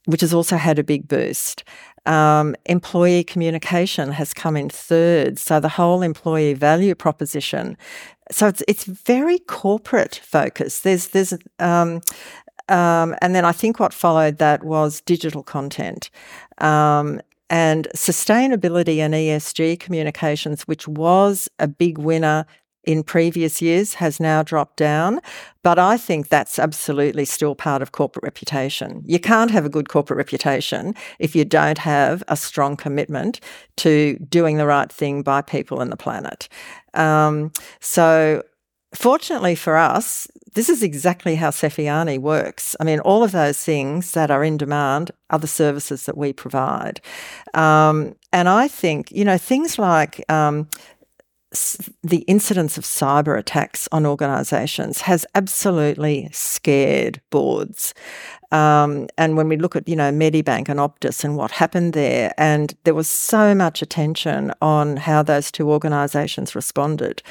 [0.04, 1.64] which has also had a big boost.
[2.06, 5.38] Um, employee communication has come in third.
[5.40, 7.76] So the whole employee value proposition.
[8.30, 10.84] So it's it's very corporate focused.
[10.84, 12.00] There's there's um,
[12.68, 16.10] um, and then I think what followed that was digital content.
[16.58, 17.20] Um,
[17.50, 22.46] and sustainability and ESG communications, which was a big winner
[22.84, 25.20] in previous years, has now dropped down.
[25.62, 29.02] But I think that's absolutely still part of corporate reputation.
[29.04, 33.40] You can't have a good corporate reputation if you don't have a strong commitment
[33.78, 36.48] to doing the right thing by people and the planet.
[36.94, 38.42] Um, so
[38.94, 42.74] fortunately for us, this is exactly how Sefiani works.
[42.80, 46.32] I mean, all of those things that are in demand are the services that we
[46.32, 47.00] provide.
[47.52, 50.68] Um, and I think, you know, things like um,
[52.02, 57.94] the incidence of cyber attacks on organisations has absolutely scared boards.
[58.52, 62.32] Um, and when we look at, you know, Medibank and Optus and what happened there,
[62.38, 67.22] and there was so much attention on how those two organisations responded,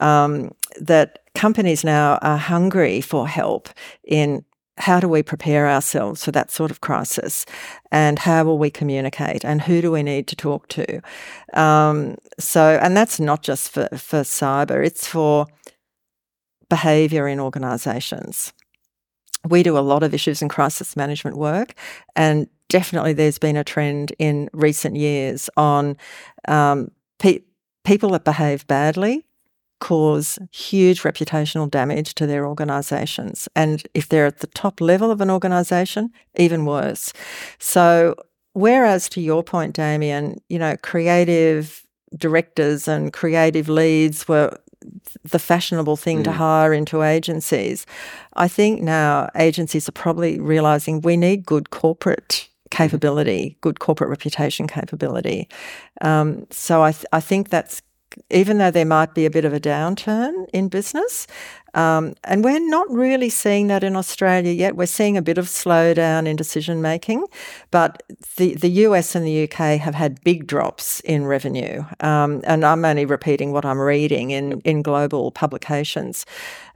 [0.00, 3.68] um, that companies now are hungry for help
[4.04, 4.44] in
[4.78, 7.44] how do we prepare ourselves for that sort of crisis?
[7.90, 9.44] And how will we communicate?
[9.44, 11.00] And who do we need to talk to?
[11.54, 15.46] Um, so and that's not just for, for cyber it's for
[16.68, 18.52] behavior in organizations
[19.46, 21.74] we do a lot of issues and crisis management work,
[22.16, 25.96] and definitely there's been a trend in recent years on
[26.46, 27.42] um, pe-
[27.84, 29.24] people that behave badly
[29.80, 33.48] cause huge reputational damage to their organisations.
[33.54, 37.12] And if they're at the top level of an organisation, even worse.
[37.58, 38.14] So,
[38.52, 41.84] whereas to your point, Damien, you know, creative
[42.16, 44.58] directors and creative leads were
[45.24, 46.24] the fashionable thing mm.
[46.24, 47.86] to hire into agencies.
[48.34, 52.76] I think now agencies are probably realizing we need good corporate mm-hmm.
[52.76, 55.48] capability, good corporate reputation capability.
[56.00, 57.82] Um, so I, th- I think that's
[58.30, 61.26] even though there might be a bit of a downturn in business,
[61.74, 64.76] um, and we're not really seeing that in Australia yet.
[64.76, 67.24] We're seeing a bit of slowdown in decision making,
[67.70, 68.02] but
[68.36, 71.84] the, the US and the UK have had big drops in revenue.
[72.00, 76.24] Um, and I'm only repeating what I'm reading in, in global publications.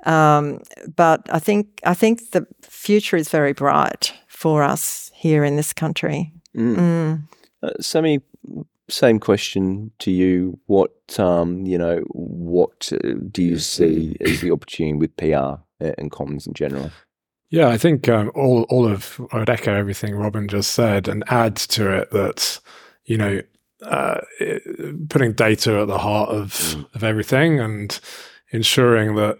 [0.05, 0.61] Um,
[0.95, 5.73] but I think I think the future is very bright for us here in this
[5.73, 6.33] country.
[6.57, 6.77] Mm.
[6.77, 7.23] Mm.
[7.63, 8.21] Uh, Sami,
[8.89, 10.59] same question to you.
[10.67, 16.11] What um, you know, what uh, do you see as the opportunity with PR and
[16.11, 16.91] comms in general?
[17.51, 21.23] Yeah, I think um, all all of I would echo everything Robyn just said and
[21.27, 22.59] add to it that
[23.05, 23.43] you know
[23.83, 24.21] uh,
[25.09, 26.95] putting data at the heart of mm.
[26.95, 28.01] of everything and
[28.53, 29.39] ensuring that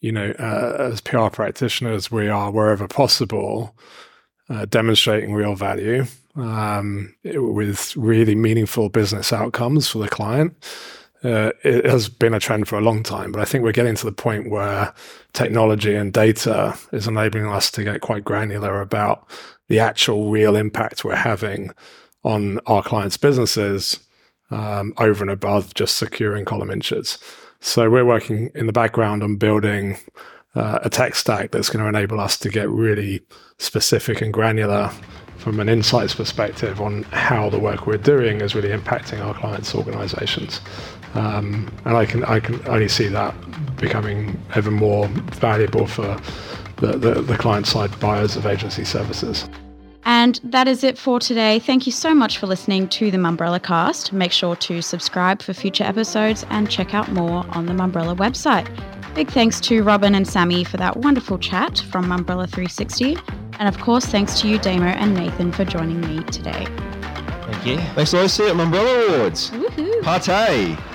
[0.00, 3.76] you know uh, as PR practitioners we are wherever possible
[4.48, 6.04] uh, demonstrating real value
[6.36, 10.54] um, with really meaningful business outcomes for the client.
[11.22, 13.94] Uh, it has been a trend for a long time, but I think we're getting
[13.94, 14.92] to the point where
[15.32, 19.26] technology and data is enabling us to get quite granular about
[19.68, 21.70] the actual real impact we're having
[22.24, 24.00] on our clients' businesses
[24.50, 27.18] um, over and above just securing column inches.
[27.60, 29.96] So we're working in the background on building
[30.54, 33.22] uh, a tech stack that's going to enable us to get really
[33.58, 34.90] specific and granular
[35.38, 39.74] from an insights perspective on how the work we're doing is really impacting our clients'
[39.74, 40.60] organizations.
[41.14, 43.34] Um, and I can I can only see that
[43.76, 46.16] becoming ever more valuable for
[46.76, 49.48] the, the, the client side buyers of agency services.
[50.04, 51.58] And that is it for today.
[51.58, 54.12] Thank you so much for listening to the Mumbrella cast.
[54.12, 58.68] Make sure to subscribe for future episodes and check out more on the Mumbrella website.
[59.14, 63.16] Big thanks to Robyn and Sami for that wonderful chat from Mumbrella 360.
[63.58, 66.66] And of course, thanks to you, Damo and Nathan, for joining me today.
[66.66, 67.76] Thank you.
[67.94, 68.30] Thanks a lot.
[68.30, 69.50] See you at Mumbrella Awards.
[69.50, 70.00] Woohoo!
[70.02, 70.93] Partay.